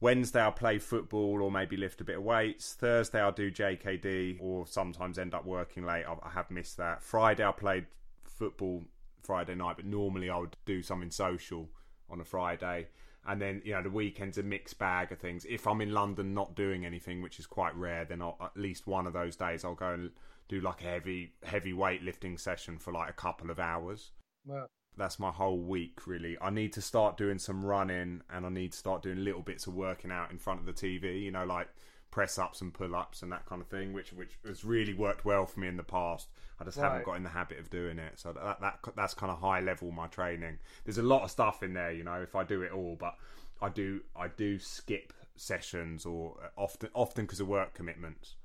[0.00, 2.74] Wednesday I'll play football or maybe lift a bit of weights.
[2.74, 6.04] Thursday I'll do JKD or sometimes end up working late.
[6.04, 7.02] I, I have missed that.
[7.04, 7.86] Friday I played
[8.24, 8.82] football
[9.22, 11.68] Friday night, but normally I would do something social
[12.10, 12.88] on a Friday.
[13.26, 15.46] And then, you know, the weekend's a mixed bag of things.
[15.48, 18.86] If I'm in London not doing anything, which is quite rare, then I'll, at least
[18.86, 20.10] one of those days I'll go and
[20.48, 24.10] do like a heavy heavy weightlifting session for like a couple of hours.
[24.44, 24.66] Wow.
[24.96, 26.36] That's my whole week really.
[26.40, 29.66] I need to start doing some running and I need to start doing little bits
[29.66, 31.68] of working out in front of the TV, you know, like
[32.12, 35.24] press ups and pull ups and that kind of thing, which which has really worked
[35.24, 36.28] well for me in the past.
[36.60, 36.84] I just right.
[36.84, 38.20] haven't got in the habit of doing it.
[38.20, 40.58] So that, that that's kind of high level my training.
[40.84, 43.16] There's a lot of stuff in there, you know, if I do it all, but
[43.60, 48.36] I do I do skip sessions or uh, often often because of work commitments.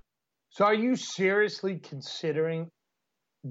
[0.49, 2.71] So are you seriously considering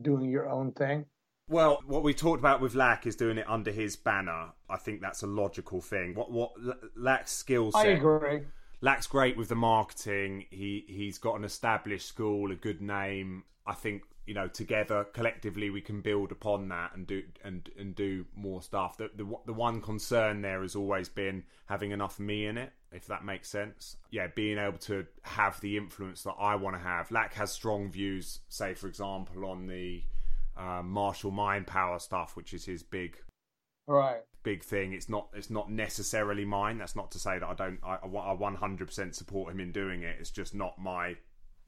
[0.02, 1.04] doing your own thing?
[1.48, 4.48] Well, what we talked about with Lack is doing it under his banner.
[4.68, 6.14] I think that's a logical thing.
[6.14, 6.52] What what
[6.96, 7.86] Lack's skill set?
[7.86, 8.40] I agree.
[8.86, 10.46] Lack's great with the marketing.
[10.48, 13.42] He he's got an established school, a good name.
[13.66, 17.96] I think you know together collectively we can build upon that and do and and
[17.96, 22.46] do more stuff the, the the one concern there has always been having enough me
[22.46, 26.56] in it if that makes sense yeah being able to have the influence that i
[26.56, 30.02] want to have lack has strong views say for example on the
[30.56, 33.16] uh, martial mind power stuff which is his big
[33.86, 37.54] right big thing it's not it's not necessarily mine that's not to say that i
[37.54, 41.16] don't i, I 100% support him in doing it it's just not my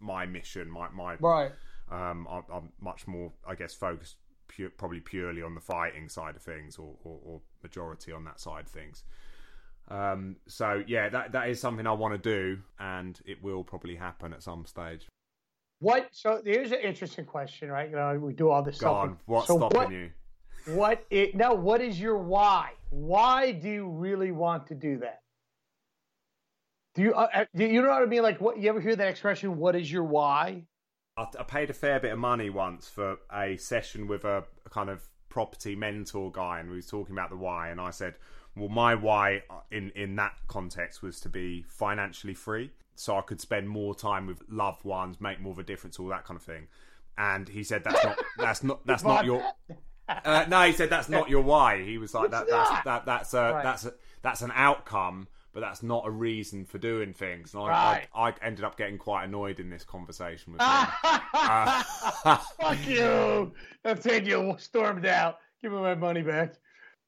[0.01, 1.51] my mission my my right
[1.91, 4.17] um, I'm, I'm, much more, I guess, focused
[4.49, 8.41] pure, probably purely on the fighting side of things, or, or, or majority on that
[8.41, 9.05] side of things.
[9.89, 13.95] Um, so yeah, that that is something I want to do, and it will probably
[13.95, 15.07] happen at some stage.
[15.81, 16.09] What?
[16.13, 17.89] So here's an interesting question, right?
[17.89, 18.97] You know, we do all this Go stuff.
[18.97, 19.17] On.
[19.25, 20.11] What's so stopping what, you?
[20.69, 21.05] What?
[21.11, 22.73] It, now, what is your why?
[22.91, 25.23] Why do you really want to do that?
[26.95, 28.23] Do you uh, uh do you know what I mean?
[28.23, 29.57] Like, what you ever hear that expression?
[29.57, 30.65] What is your why?
[31.17, 34.71] I, I paid a fair bit of money once for a session with a, a
[34.71, 38.15] kind of property mentor guy, and we was talking about the why, and I said,
[38.57, 43.41] well, my why in in that context was to be financially free, so I could
[43.41, 46.43] spend more time with loved ones, make more of a difference, all that kind of
[46.43, 46.67] thing.
[47.17, 49.43] And he said that's not that's not that's not your.
[50.25, 51.83] Uh, no, he said that's not your why.
[51.83, 52.49] He was like that.
[52.49, 53.63] That's that, that's a right.
[53.63, 53.93] that's a,
[54.23, 57.53] that's an outcome but that's not a reason for doing things.
[57.53, 58.09] And I, right.
[58.15, 60.69] I, I, ended up getting quite annoyed in this conversation with him.
[61.35, 61.83] uh,
[62.61, 63.53] Fuck you!
[63.85, 65.39] I've taken you stormed out.
[65.61, 66.55] Give me my money back.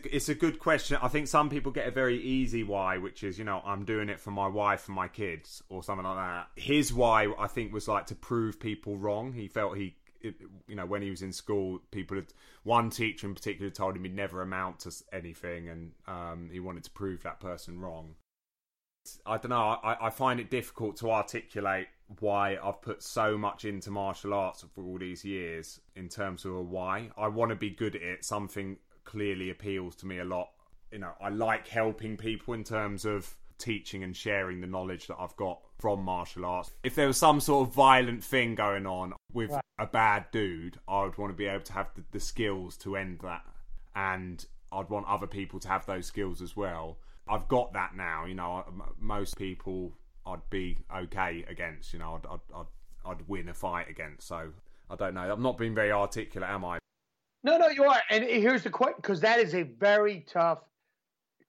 [0.03, 0.99] It's a good question.
[1.01, 4.09] I think some people get a very easy why, which is, you know, I'm doing
[4.09, 6.47] it for my wife and my kids or something like that.
[6.57, 9.33] His why, I think, was like to prove people wrong.
[9.33, 13.35] He felt he you know, when he was in school, people had one teacher in
[13.35, 17.41] particular told him he'd never amount to anything, and um, he wanted to prove that
[17.41, 18.15] person wrong.
[19.25, 19.79] I don't know.
[19.83, 24.65] I, I find it difficult to articulate why I've put so much into martial arts
[24.75, 27.11] for all these years in terms of a why.
[27.17, 28.25] I want to be good at it.
[28.25, 30.51] Something clearly appeals to me a lot.
[30.93, 35.17] You know, I like helping people in terms of teaching and sharing the knowledge that
[35.21, 36.73] I've got from martial arts.
[36.83, 39.63] If there was some sort of violent thing going on with right.
[39.79, 42.97] a bad dude, I would want to be able to have the, the skills to
[42.97, 43.45] end that.
[43.95, 46.99] And I'd want other people to have those skills as well.
[47.29, 48.25] I've got that now.
[48.25, 48.65] You know,
[48.99, 49.93] most people
[50.27, 51.93] I'd be okay against.
[51.93, 54.27] You know, I'd, I'd, I'd, I'd win a fight against.
[54.27, 54.51] So
[54.89, 55.31] I don't know.
[55.31, 56.79] I'm not being very articulate, am I?
[57.43, 58.01] No, no, you are.
[58.11, 60.59] And here's the question, because that is a very tough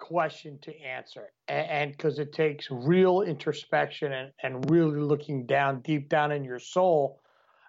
[0.02, 6.10] question to answer, and because it takes real introspection and, and really looking down deep
[6.10, 7.22] down in your soul.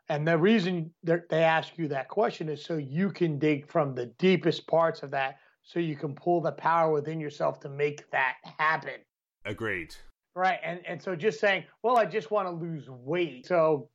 [0.09, 4.07] And the reason they ask you that question is so you can dig from the
[4.19, 8.35] deepest parts of that so you can pull the power within yourself to make that
[8.59, 9.01] happen.
[9.45, 9.95] Agreed.
[10.35, 10.59] Right.
[10.65, 13.47] And and so just saying, well, I just want to lose weight.
[13.47, 13.89] So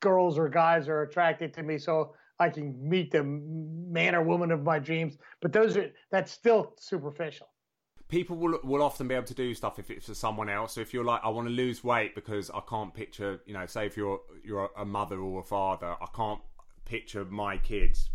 [0.00, 4.50] girls or guys are attracted to me so I can meet the man or woman
[4.50, 5.18] of my dreams.
[5.40, 7.49] But those are that's still superficial.
[8.10, 10.74] People will will often be able to do stuff if it's for someone else.
[10.74, 13.66] So if you're like, I want to lose weight because I can't picture, you know,
[13.66, 16.40] say if you're you're a mother or a father, I can't
[16.84, 18.10] picture my kids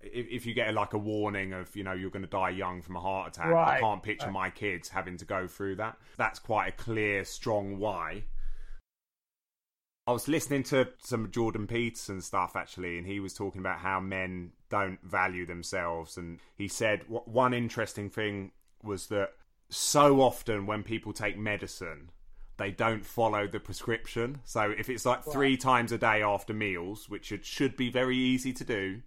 [0.00, 2.82] if, if you get like a warning of you know you're going to die young
[2.82, 3.76] from a heart attack, Right.
[3.76, 5.96] I can't picture my kids having to go through that.
[6.16, 8.24] That's quite a clear, strong why.
[10.06, 14.00] I was listening to some Jordan Peterson stuff actually, and he was talking about how
[14.00, 16.16] men don't value themselves.
[16.16, 18.52] And he said one interesting thing
[18.82, 19.32] was that
[19.70, 22.10] so often when people take medicine,
[22.56, 24.40] they don't follow the prescription.
[24.44, 28.16] So if it's like three times a day after meals, which it should be very
[28.16, 29.02] easy to do,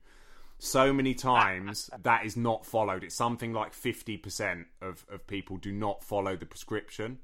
[0.57, 3.03] so many times that is not followed.
[3.03, 7.19] It's something like 50% of, of people do not follow the prescription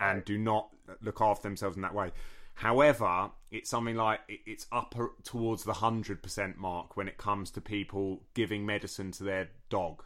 [0.00, 0.70] and do not
[1.02, 2.12] look after themselves in that way.
[2.54, 8.22] However, it's something like it's up towards the 100% mark when it comes to people
[8.34, 10.04] giving medicine to their dog.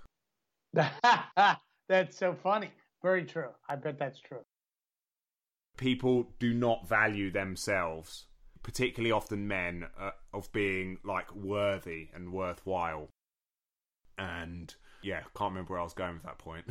[1.88, 2.70] that's so funny.
[3.02, 3.48] Very true.
[3.68, 4.40] I bet that's true.
[5.76, 8.26] People do not value themselves,
[8.62, 13.08] particularly often men, uh, of being like worthy and worthwhile.
[14.18, 16.64] And yeah, can't remember where I was going with that point.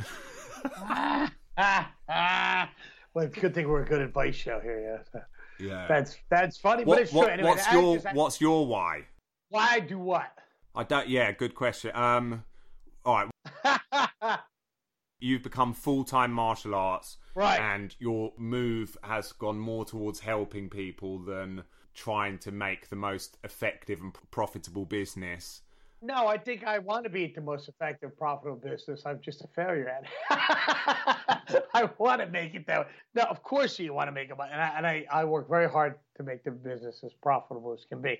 [3.14, 5.02] well, it's a good thing we're a good advice show here.
[5.14, 5.20] Yeah,
[5.66, 5.86] yeah.
[5.88, 7.32] that's that's funny, What- but it's what- true.
[7.32, 9.04] Anyway, what's I your I- What's your why?
[9.48, 10.30] why do what?
[10.74, 11.08] I don't.
[11.08, 11.90] Yeah, good question.
[11.94, 12.44] Um,
[13.04, 13.24] all
[13.64, 14.40] right.
[15.20, 17.60] You've become full time martial arts, Right.
[17.60, 21.62] And your move has gone more towards helping people than
[21.94, 25.62] trying to make the most effective and profitable business.
[26.02, 29.02] No, I think I want to be the most effective, profitable business.
[29.06, 30.02] I'm just a failure at
[31.52, 31.64] it.
[31.74, 32.86] I want to make it that way.
[33.14, 35.68] No, of course you want to make it, and I, and I, I work very
[35.70, 38.18] hard to make the business as profitable as can be.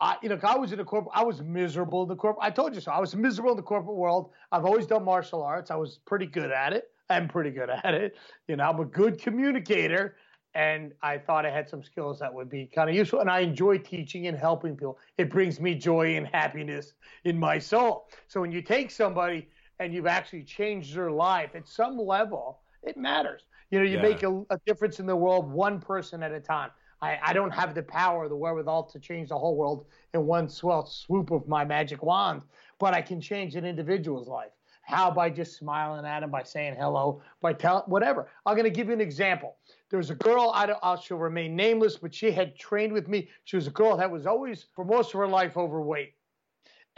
[0.00, 1.12] I, you know, I was in the corporate.
[1.16, 2.44] I was miserable in the corporate.
[2.46, 2.92] I told you so.
[2.92, 4.32] I was miserable in the corporate world.
[4.52, 5.70] I've always done martial arts.
[5.70, 6.92] I was pretty good at it.
[7.10, 8.16] I'm pretty good at it.
[8.46, 10.16] You know, I'm a good communicator,
[10.54, 13.20] and I thought I had some skills that would be kind of useful.
[13.20, 14.98] And I enjoy teaching and helping people.
[15.16, 16.94] It brings me joy and happiness
[17.24, 18.08] in my soul.
[18.28, 19.48] So when you take somebody
[19.80, 23.42] and you've actually changed their life at some level, it matters.
[23.70, 24.02] You know, you Yeah.
[24.02, 26.70] make a, a difference in the world one person at a time.
[27.00, 30.48] I, I don't have the power, the wherewithal to change the whole world in one
[30.48, 32.42] swell swoop of my magic wand,
[32.78, 34.50] but I can change an individual's life.
[34.82, 35.10] How?
[35.10, 38.28] By just smiling at him, by saying hello, by telling whatever.
[38.46, 39.56] I'm going to give you an example.
[39.90, 43.28] There was a girl, I don't, she'll remain nameless, but she had trained with me.
[43.44, 46.14] She was a girl that was always, for most of her life, overweight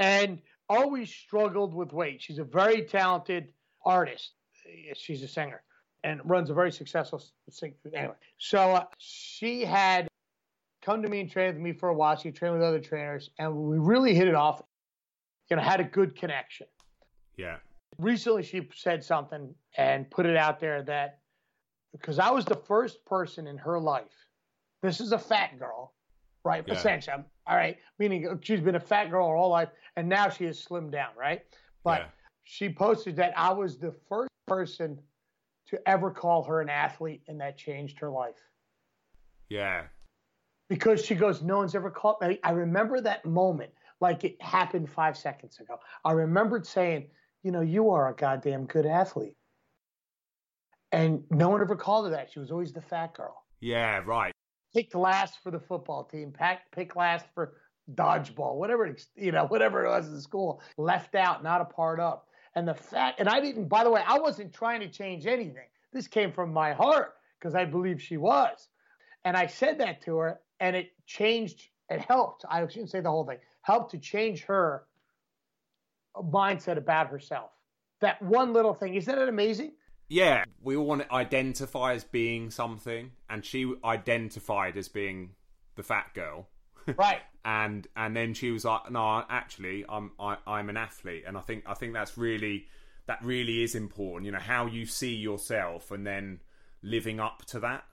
[0.01, 2.23] and always struggled with weight.
[2.23, 3.49] She's a very talented
[3.85, 4.33] artist.
[4.95, 5.63] She's a singer
[6.05, 7.23] and runs a very successful.
[7.95, 10.09] Anyway, so uh, she had
[10.83, 12.17] come to me and trained with me for a while.
[12.17, 14.63] She trained with other trainers, and we really hit it off.
[15.51, 16.67] You know, had a good connection.
[17.37, 17.57] Yeah.
[17.99, 21.19] Recently, she said something and put it out there that
[21.93, 24.15] because I was the first person in her life.
[24.83, 25.93] This is a fat girl,
[26.45, 26.63] right?
[26.67, 26.75] Yeah.
[26.75, 27.79] Essentially, I'm- all right.
[27.99, 31.11] Meaning she's been a fat girl her whole life, and now she has slimmed down,
[31.19, 31.43] right?
[31.83, 32.09] But Yeah.
[32.45, 35.03] she posted that I was the first person
[35.71, 38.41] to ever call her an athlete, and that changed her life
[39.49, 39.85] Yeah.
[40.69, 42.39] because she goes, no one's ever called me.
[42.45, 45.77] I remember that moment like it happened five seconds ago.
[46.05, 47.09] I remembered saying,
[47.43, 49.37] you know, you are a goddamn good athlete.
[50.93, 52.33] And no one ever called her that.
[52.33, 53.45] She was always the fat girl.
[53.61, 54.03] Yeah.
[54.05, 54.33] Right.
[54.75, 56.33] Picked last for the football team,
[56.73, 57.55] picked last for
[57.95, 60.63] dodgeball, whatever, it- you know, whatever it was in school.
[60.79, 62.23] Left out, not a part of.
[62.55, 65.69] And the fact, and I didn't, by the way, I wasn't trying to change anything.
[65.93, 68.69] This came from my heart because I believe she was.
[69.25, 72.45] And I said that to her, and it changed, it helped.
[72.49, 74.85] I shouldn't say the whole thing, helped to change her
[76.17, 77.51] mindset about herself.
[78.01, 78.95] That one little thing.
[78.95, 79.73] Isn't that amazing?
[80.09, 80.45] Yeah.
[80.63, 85.31] We all want to identify as being something, and she identified as being
[85.77, 86.49] the fat girl.
[86.97, 87.21] Right.
[87.45, 91.41] and and then she was like, "No, actually, I'm I, I'm an athlete," and I
[91.41, 92.67] think I think that's really
[93.07, 94.27] that really is important.
[94.27, 96.41] You know, how you see yourself, and then
[96.83, 97.85] living up to that.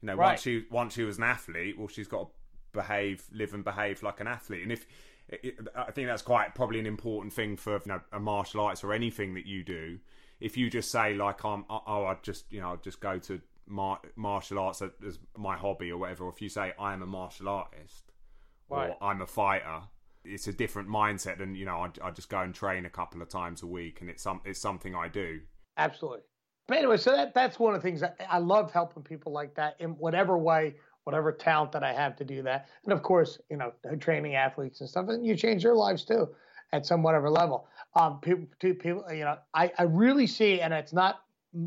[0.00, 0.28] You know, Right.
[0.30, 2.30] once she once she was an athlete, well, she's got to
[2.72, 4.62] behave, live, and behave like an athlete.
[4.62, 4.86] And if
[5.28, 8.82] it, I think that's quite probably an important thing for you know a martial arts
[8.84, 9.98] or anything that you do.
[10.40, 14.00] If you just say like I'm, oh, I just you know just go to mar-
[14.16, 17.48] martial arts as my hobby or whatever, or if you say I am a martial
[17.48, 18.11] artist
[18.72, 18.90] Right.
[19.00, 19.80] or I'm a fighter.
[20.24, 21.78] It's a different mindset than you know.
[21.78, 24.40] I, I just go and train a couple of times a week, and it's some
[24.44, 25.40] it's something I do.
[25.76, 26.20] Absolutely.
[26.68, 29.54] But anyway, so that that's one of the things that I love helping people like
[29.56, 32.68] that in whatever way, whatever talent that I have to do that.
[32.84, 36.28] And of course, you know, training athletes and stuff, and you change their lives too
[36.72, 37.66] at some whatever level.
[37.94, 41.22] Um, people, to people, you know, I, I really see, and it's not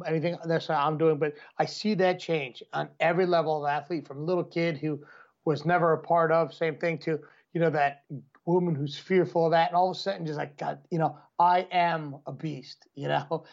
[0.08, 4.26] anything that's I'm doing, but I see that change on every level of athlete from
[4.26, 5.00] little kid who
[5.46, 7.20] was never a part of, same thing to,
[7.54, 8.04] you know, that
[8.46, 11.18] woman who's fearful of that, and all of a sudden just like God, you know,
[11.40, 13.46] I am a beast, you know,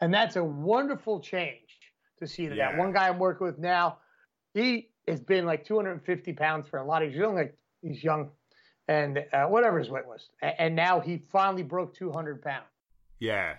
[0.00, 1.78] and that's a wonderful change
[2.18, 2.56] to see that.
[2.56, 2.78] Yeah.
[2.78, 3.98] One guy I'm working with now,
[4.54, 7.02] he has been like 250 pounds for a lot.
[7.02, 8.30] He's young, like he's young,
[8.88, 12.64] and uh, whatever his weight was, and now he finally broke 200 pounds.
[13.18, 13.54] Yeah.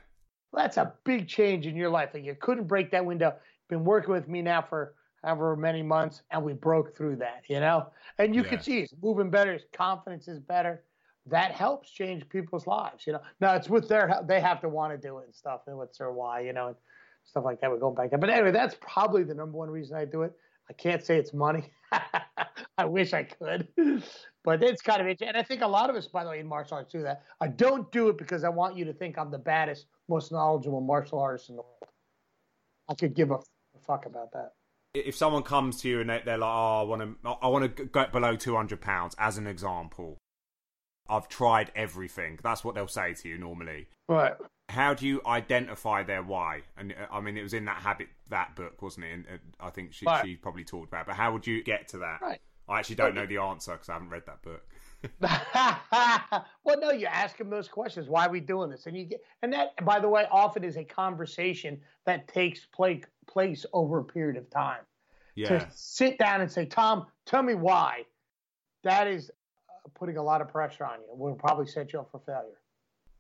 [0.54, 2.10] That's a big change in your life.
[2.14, 3.36] Like you couldn't break that window.
[3.70, 7.44] Been working with me now for however many months, and we broke through that.
[7.50, 8.50] You know, and you Yeah.
[8.50, 9.54] can see he's moving better.
[9.54, 10.84] His confidence is better.
[11.26, 13.06] That helps change people's lives.
[13.06, 15.62] You know, now it's with their they have to want to do it and stuff,
[15.68, 16.42] and what's their why.
[16.42, 16.76] You know, and
[17.26, 17.70] stuff like that.
[17.70, 18.20] We're going back there.
[18.20, 20.34] But anyway, that's probably the number one reason I do it.
[20.70, 21.72] I can't say it's money.
[22.78, 23.68] I wish I could,
[24.44, 25.30] but it's kind of interesting.
[25.30, 27.24] And I think a lot of us, by the way, in martial arts do that.
[27.42, 30.80] I don't do it because I want you to think I'm the baddest, most knowledgeable
[30.80, 31.84] martial artist in the world.
[32.88, 33.40] I could give a
[33.86, 34.54] fuck about that.
[35.06, 37.76] If someone comes to you and they, they're like, "Oh, I want to, I want
[37.78, 40.18] to go below two hundred pounds," as an example,
[41.08, 42.40] I've tried everything.
[42.44, 43.88] That's what they'll say to you normally.
[44.08, 44.34] Right.
[44.70, 46.62] How do you identify their why?
[46.78, 49.14] And uh, I mean, it was in that habit that book, wasn't it?
[49.14, 50.26] And uh, I think she Right.
[50.26, 51.02] she probably talked about.
[51.02, 51.08] it.
[51.08, 52.22] But how would you get to that?
[52.22, 52.40] Right.
[52.68, 54.62] I actually don't know the answer because I haven't read that book.
[56.64, 58.08] well, no, you ask them those questions.
[58.08, 58.86] Why are we doing this?
[58.86, 63.04] And you get, and that, by the way, often is a conversation that takes place
[63.28, 64.82] place over a period of time.
[65.40, 65.60] Yeah.
[65.60, 68.04] To sit down and say, Tom, tell me why.
[68.84, 69.30] That is
[69.70, 71.06] uh, putting a lot of pressure on you.
[71.12, 72.60] Will probably set you up for failure.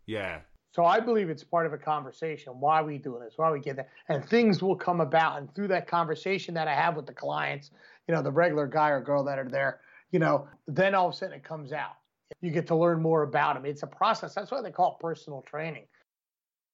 [0.06, 0.42] Yeah.
[0.72, 2.60] So I believe it's part of a conversation.
[2.60, 3.36] Why are we doing this?
[3.38, 3.90] Why are we getting that?
[4.10, 5.38] And things will come about.
[5.40, 7.72] And through that conversation that I have with the clients,
[8.08, 9.80] you know, the regular guy or girl that are there,
[10.12, 11.94] you know, then all of a sudden it comes out.
[12.42, 13.66] You get to learn more about them.
[13.66, 14.36] It's a process.
[14.36, 15.86] That's why they call it personal training.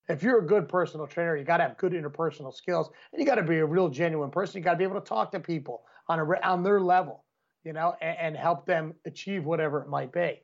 [0.07, 3.25] If you're a good personal trainer, you got to have good interpersonal skills, and you
[3.25, 4.59] got to be a real genuine person.
[4.59, 7.23] You got to be able to talk to people on a on their level,
[7.63, 10.41] you know, and, and help them achieve whatever it might be.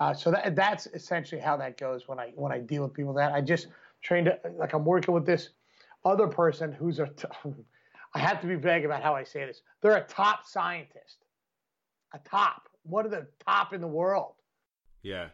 [0.00, 3.14] Uh, so that that's essentially how that goes when I when I deal with people.
[3.14, 3.68] That I just
[4.02, 5.50] trained like I'm working with this
[6.04, 7.06] other person who's a.
[7.06, 7.28] T-
[8.14, 9.62] I have to be vague about how I say this.
[9.80, 11.24] They're a top scientist,
[12.12, 14.34] a top, one of the top in the world,
[15.02, 15.28] Yeah.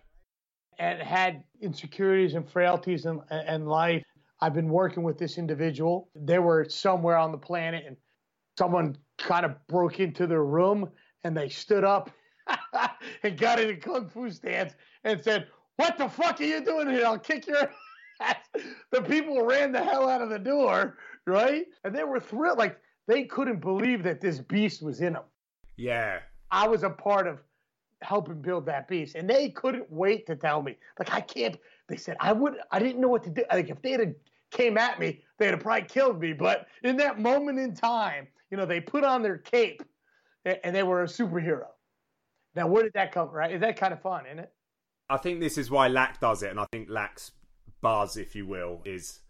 [0.80, 4.02] And had insecurities and frailties in, in life.
[4.40, 6.08] I've been working with this individual.
[6.16, 7.96] They were somewhere on the planet, and
[8.58, 10.88] someone kind of broke into their room,
[11.22, 12.10] and they stood up
[13.22, 14.72] and got in a kung fu stance
[15.04, 17.04] and said, "What the fuck are you doing here?
[17.04, 17.70] I'll kick your
[18.20, 18.36] ass."
[18.90, 21.66] The people ran the hell out of the door, right?
[21.84, 25.24] And they were thrilled, like they couldn't believe that this beast was in them.
[25.76, 26.20] Yeah.
[26.50, 27.40] I was a part of
[28.02, 30.76] helping build that beast, and they couldn't wait to tell me.
[30.98, 31.56] Like I can't.
[31.88, 32.54] They said I would.
[32.70, 33.44] I didn't know what to do.
[33.50, 34.14] Like if they had
[34.50, 36.32] came at me, they'd have probably killed me.
[36.32, 39.82] But in that moment in time, you know, they put on their cape,
[40.44, 41.66] and they were a superhero.
[42.54, 43.30] Now, where did that come?
[43.30, 43.52] Right?
[43.52, 44.52] Is that kind of fun, isn't it?
[45.08, 47.32] I think this is why Lack does it, and I think Lack's
[47.80, 49.20] buzz, if you will, is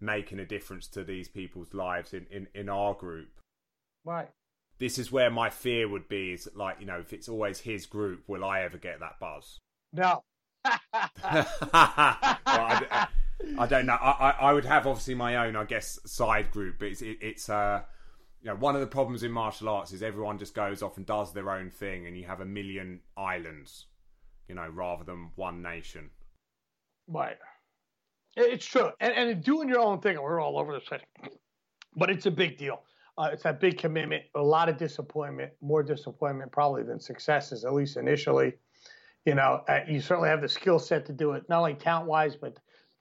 [0.00, 3.28] making a difference to these people's lives in, in, in our group.
[4.04, 4.28] Right.
[4.80, 7.86] This is where my fear would be is like, you know, if it's always his
[7.86, 9.60] group, will I ever get that buzz?
[9.92, 10.24] No.
[11.22, 13.06] Well, I,
[13.58, 13.94] I don't know.
[13.94, 17.18] I, I, I would have obviously my own, I guess, side group, but it's, it,
[17.20, 17.82] it's uh,
[18.42, 21.06] you know, one of the problems in martial arts is everyone just goes off and
[21.06, 23.86] does their own thing, and you have a million islands,
[24.48, 26.10] you know, rather than one nation.
[27.06, 27.36] Right.
[28.36, 28.90] It's true.
[29.00, 31.02] And, and doing your own thing, we're all over the place.
[31.96, 32.82] But it's a big deal.
[33.18, 37.72] Uh, it's a big commitment, a lot of disappointment, more disappointment probably than successes, at
[37.74, 38.54] least initially.
[39.26, 42.08] You know, uh, you certainly have the skill set to do it, not only talent
[42.08, 42.58] wise, but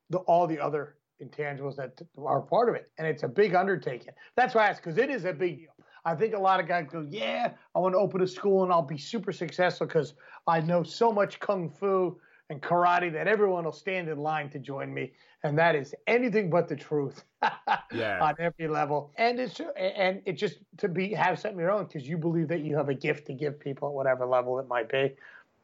[0.10, 2.92] the, all the other intangibles that are part of it.
[2.98, 4.14] And it's a big undertaking.
[4.36, 5.70] That's why I ask, because it is a big deal.
[6.06, 8.72] I think a lot of guys go, yeah, I want to open a school and
[8.72, 10.14] I'll be super successful because
[10.48, 12.18] I know so much kung fu
[12.50, 15.14] and karate that everyone will stand in line to join me.
[15.44, 17.24] And that is anything but the truth
[17.94, 18.20] Yeah.
[18.22, 19.12] on every level.
[19.18, 22.62] And it's and it just to be have something your own because you believe that
[22.62, 25.16] you have a gift to give people at whatever level it might be.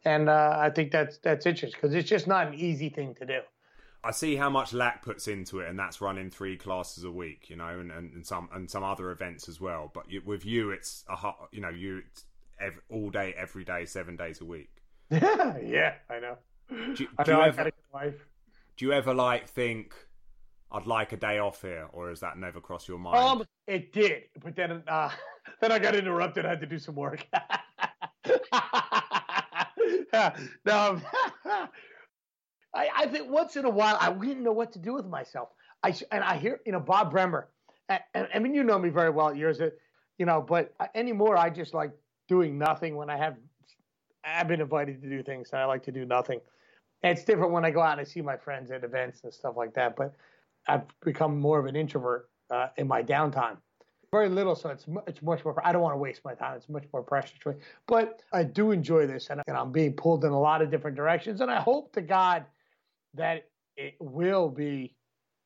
[0.06, 3.26] And uh, I think that's that's interesting because it's just not an easy thing to
[3.26, 3.40] do.
[4.04, 7.50] I see how much Lack puts into it, and that's running three classes a week,
[7.50, 9.92] you know, and, and, and some and some other events as well.
[9.92, 12.26] But you, with you, it's a hot, you know, you it's
[12.60, 14.70] ev all day, every day, seven days a week.
[15.10, 16.38] yeah, I know.
[16.70, 17.28] Do, do know.
[17.28, 18.28] you ever got a good wife.
[18.78, 19.94] do you ever like think
[20.72, 23.18] I'd like a day off here, or has that never crossed your mind?
[23.18, 25.12] Um, it did, but then uh,
[25.62, 26.46] then I got interrupted.
[26.46, 27.26] I had to do some work.
[30.14, 30.34] no,
[32.74, 35.50] I, I think once in a while I didn't know what to do with myself.
[35.84, 37.50] I and I hear you know Bob Bremer.
[37.88, 39.36] And, and, I mean you know me very well.
[39.36, 39.62] Yours,
[40.18, 41.92] you know, but anymore I just like
[42.28, 43.38] doing nothing when I have
[44.26, 46.40] I've been invited to do things and I like to do nothing.
[47.04, 49.34] And it's different when I go out and I see my friends at events and
[49.34, 49.96] stuff like that.
[49.96, 50.16] But
[50.68, 53.58] I've become more of an introvert uh, in my downtime.
[54.12, 55.60] Very little, so it's it's much more.
[55.66, 56.56] I don't want to waste my time.
[56.56, 57.56] It's much more precious to me.
[57.86, 60.96] But I do enjoy this, and, and I'm being pulled in a lot of different
[60.96, 61.42] directions.
[61.42, 62.46] And I hope to God
[63.16, 64.96] that it will be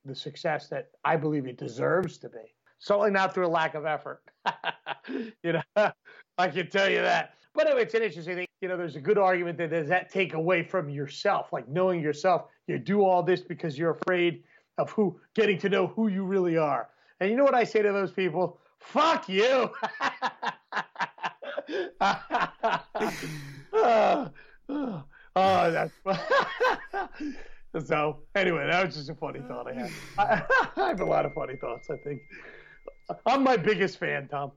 [0.05, 2.53] the success that I believe it deserves to be.
[2.79, 4.21] Certainly not through a lack of effort.
[5.43, 5.61] you know,
[6.37, 7.33] I can tell you that.
[7.53, 8.48] But anyway, it's an interesting thing.
[8.61, 12.01] You know, there's a good argument that does that take away from yourself, like knowing
[12.01, 12.47] yourself.
[12.67, 14.43] You do all this because you're afraid
[14.77, 16.89] of who getting to know who you really are.
[17.19, 18.59] And you know what I say to those people?
[18.79, 19.69] Fuck you.
[23.73, 24.31] oh,
[25.35, 25.93] that's
[27.87, 28.19] so.
[28.35, 29.91] Anyway, that was just a funny thought I had.
[30.17, 30.43] I,
[30.81, 31.89] I have a lot of funny thoughts.
[31.89, 32.21] I think
[33.25, 34.51] I'm my biggest fan, Tom.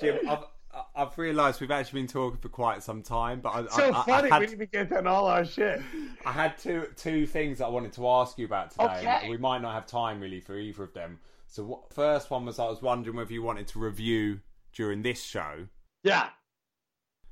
[0.00, 0.44] Jim, I've,
[0.94, 4.30] I've realised we've actually been talking for quite some time, but I, so I, funny
[4.30, 5.80] I had, we didn't get to all our shit.
[6.24, 8.84] I had two two things that I wanted to ask you about today.
[8.84, 9.28] Okay.
[9.28, 11.18] We might not have time really for either of them.
[11.46, 14.40] So, what, first one was I was wondering whether you wanted to review
[14.72, 15.66] during this show
[16.04, 16.28] Yeah.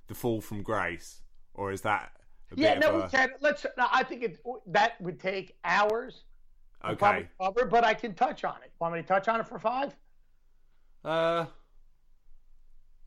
[0.08, 1.22] the Fall from Grace,
[1.54, 2.10] or is that
[2.50, 3.30] a Yeah, bit no, of we a can.
[3.40, 3.64] Let's.
[3.76, 6.24] No, I think it that would take hours.
[6.84, 7.28] okay?
[7.40, 8.72] Cover, but I can touch on it.
[8.80, 9.94] Want me to touch on it for five?
[11.04, 11.46] Uh,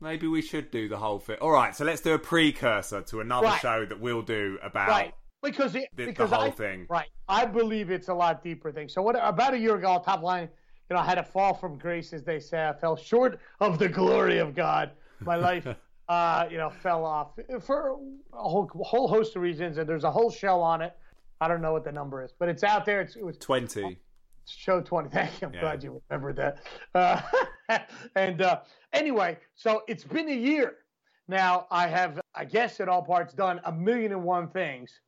[0.02, 1.36] maybe we should do the whole thing.
[1.40, 3.60] All right, so let's do a precursor to another Right.
[3.60, 5.14] show that we'll do about Right.
[5.42, 6.86] Because it, the, the whole I, thing.
[6.88, 7.08] Right.
[7.28, 8.88] I believe it's a lot deeper thing.
[8.88, 10.48] So what about a year ago, top line,
[10.88, 12.68] you know, I had a fall from grace, as they say.
[12.68, 14.92] I fell short of the glory of God.
[15.20, 15.66] My life,
[16.08, 17.96] uh, you know, fell off for
[18.32, 20.96] a whole whole host of reasons, and there's a whole show on it.
[21.40, 23.00] I don't know what the number is, but it's out there.
[23.00, 23.98] It's, it was Twenty.
[24.46, 25.60] show 20 thank you i'm Yeah.
[25.60, 26.58] glad you remembered that
[26.96, 27.20] uh,
[28.16, 28.60] and uh,
[28.92, 30.76] anyway so it's been a year.
[31.28, 35.00] Now i have i guess at all parts done a million and one things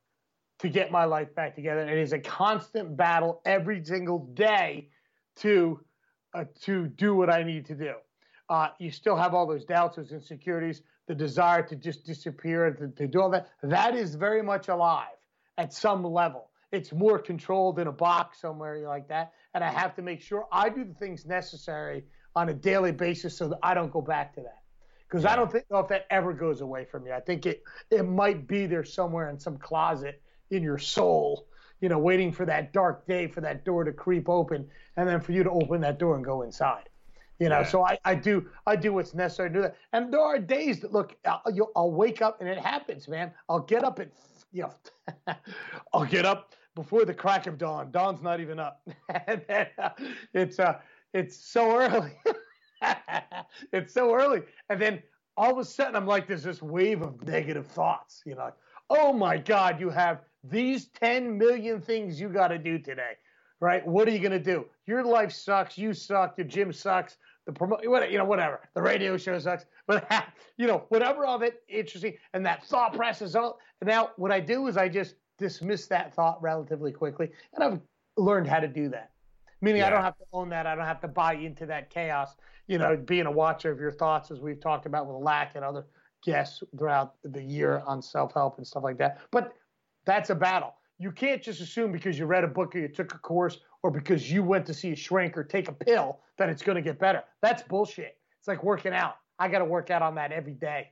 [0.60, 1.80] to get my life back together.
[1.80, 4.88] And it is a constant battle every single day
[5.36, 5.80] to
[6.32, 7.94] uh, to do what i need to do.
[8.48, 12.88] Uh, you still have all those doubts those insecurities the desire to just disappear to,
[12.88, 13.48] to do all that.
[13.62, 15.16] That is very much alive
[15.58, 16.50] at some level.
[16.72, 19.32] It's more controlled in a box somewhere like that.
[19.54, 22.04] And I have to make sure I do the things necessary
[22.36, 24.62] on a daily basis so that I don't go back to that.
[25.08, 27.12] Because I don't think know if that ever goes away from you.
[27.12, 30.20] I think it it might be there somewhere in some closet
[30.50, 31.46] in your soul,
[31.80, 35.20] you know, waiting for that dark day for that door to creep open and then
[35.20, 36.88] for you to open that door and go inside.
[37.38, 37.64] You know, Yeah.
[37.64, 39.76] so I, I do I do what's necessary to do that.
[39.92, 43.32] And there are days that look, I'll, you'll, I'll wake up and it happens, man.
[43.48, 44.10] I'll get up at
[44.52, 45.34] you know,
[45.92, 47.90] I'll get up before the crack of dawn.
[47.92, 48.82] Dawn's not even up.
[49.26, 49.90] and then, uh,
[50.32, 50.80] it's uh,
[51.14, 52.12] it's so early.
[53.72, 55.02] it's so early, and then
[55.36, 58.22] all of a sudden I'm like, there's this wave of negative thoughts.
[58.26, 58.54] You know, like,
[58.90, 63.12] oh my God, you have these 10 million things you got to do today,
[63.60, 63.86] right?
[63.86, 64.66] What are you gonna do?
[64.86, 65.78] Your life sucks.
[65.78, 66.36] You suck.
[66.36, 67.16] Your gym sucks.
[67.46, 68.60] The promo, what you know, whatever.
[68.74, 69.64] The radio show sucks.
[69.86, 70.10] But
[70.58, 73.52] you know, whatever of it interesting, and that thought presses on.
[73.80, 77.80] And now what I do is I just dismiss that thought relatively quickly, and I've
[78.16, 79.10] learned how to do that.
[79.64, 80.66] Meaning I don't have to own that.
[80.66, 82.36] I don't have to buy into that chaos.
[82.66, 85.64] You know, being a watcher of your thoughts, as we've talked about with Lack and
[85.64, 85.86] other
[86.22, 89.20] guests throughout the year on self-help and stuff like that.
[89.30, 89.54] But
[90.04, 90.74] that's a battle.
[90.98, 93.90] You can't just assume because you read a book or you took a course or
[93.90, 96.82] because you went to see a shrink or take a pill that it's going to
[96.82, 97.22] get better.
[97.40, 98.16] That's bullshit.
[98.38, 99.16] It's like working out.
[99.38, 100.90] I got to work out on that every day.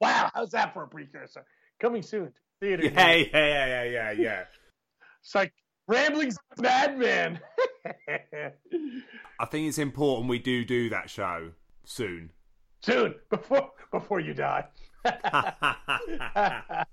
[0.00, 1.44] Wow, how's that for a precursor?
[1.78, 2.32] Coming soon.
[2.60, 2.84] Theater.
[2.94, 4.44] Yeah, yeah, yeah, yeah, yeah, yeah.
[5.22, 5.52] It's like
[5.86, 7.40] ramblings a madman.
[9.40, 11.52] I think it's important we do do that show
[11.84, 12.32] soon.
[12.82, 14.66] soon, before before you die.
[15.04, 16.84] I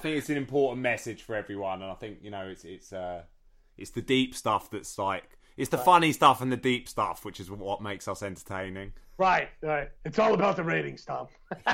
[0.00, 3.22] think it's an important message for everyone, and I think you know it's it's uh
[3.76, 7.40] it's the deep stuff that's like it's the funny stuff and the deep stuff, which
[7.40, 8.92] is what makes us entertaining.
[9.18, 9.88] Right, right.
[10.04, 11.26] It's all about the ratings, Tom.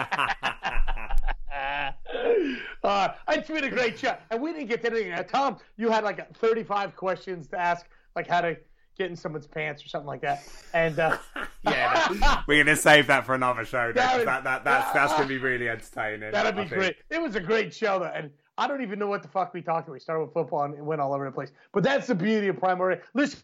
[2.85, 5.13] uh, it's been a great show, and we didn't get to anything.
[5.13, 7.87] Uh, Tom, you had like 35 questions to ask,
[8.17, 8.57] like how to
[8.97, 10.45] get in someone's pants or something like that.
[10.73, 11.19] And uh,
[11.63, 13.93] yeah, we're gonna save that for another show.
[13.93, 16.31] That that, that, that's that's gonna be really entertaining.
[16.31, 16.79] that'd be I think.
[16.79, 16.97] great.
[17.11, 19.63] It was a great show, though, and I don't even know what the fuck we
[19.63, 19.95] talked about.
[19.95, 21.51] We started with football and it went all over the place.
[21.73, 22.97] But that's the beauty of Primal.
[23.15, 23.41] Listen,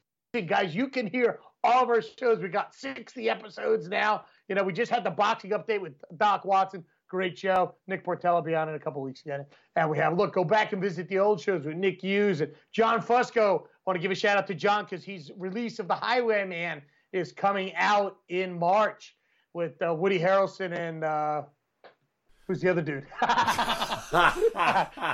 [0.47, 2.39] guys, you can hear all of our shows.
[2.39, 4.25] We got 60 episodes now.
[4.49, 6.85] You know, we just had the boxing update with Doc Watson.
[7.11, 7.75] Great show.
[7.89, 9.45] Nick Portello will be on in a couple weeks again.
[9.75, 12.53] And we have, look, go back and visit the old shows with Nick Hughes and
[12.73, 13.65] John Fusco.
[13.85, 16.81] want to give a shout out to John because his release of The Highwaymen
[17.13, 19.17] is coming out in March.
[19.55, 21.43] with uh, Woody Harrelson and uh,
[22.47, 23.05] who's the other dude?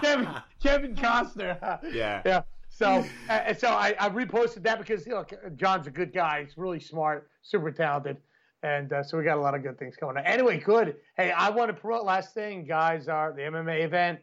[0.03, 0.29] Kevin
[0.63, 1.59] Kevin Costner.
[1.93, 2.21] Yeah.
[2.27, 2.43] Yeah.
[2.69, 5.25] So, uh, so I, I reposted that because you know,
[5.55, 6.45] John's a good guy.
[6.45, 8.19] He's really smart, super talented,
[8.67, 10.17] and uh, so we got a lot of good things coming.
[10.17, 10.25] on.
[10.27, 10.97] Anyway, good.
[11.17, 13.09] Hey, I want to promote last thing, guys.
[13.09, 14.19] Are the MMA event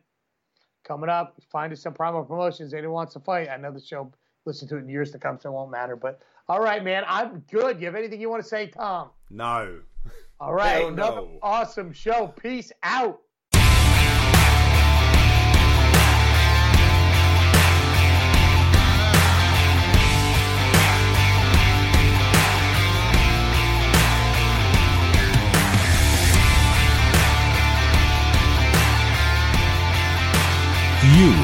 [0.84, 1.36] coming up?
[1.52, 2.74] Find us some promo promotions.
[2.74, 3.48] Anyone wants to fight?
[3.50, 4.12] I know the show.
[4.46, 5.96] Listen to it in years to come, so it won't matter.
[5.96, 6.20] But
[6.50, 7.80] all right, man, I'm good.
[7.80, 9.10] You have anything you want to say, Tom?
[9.30, 9.80] No.
[10.41, 11.39] All right, Hell another no.
[11.41, 12.28] awesome show.
[12.28, 13.22] Peace out.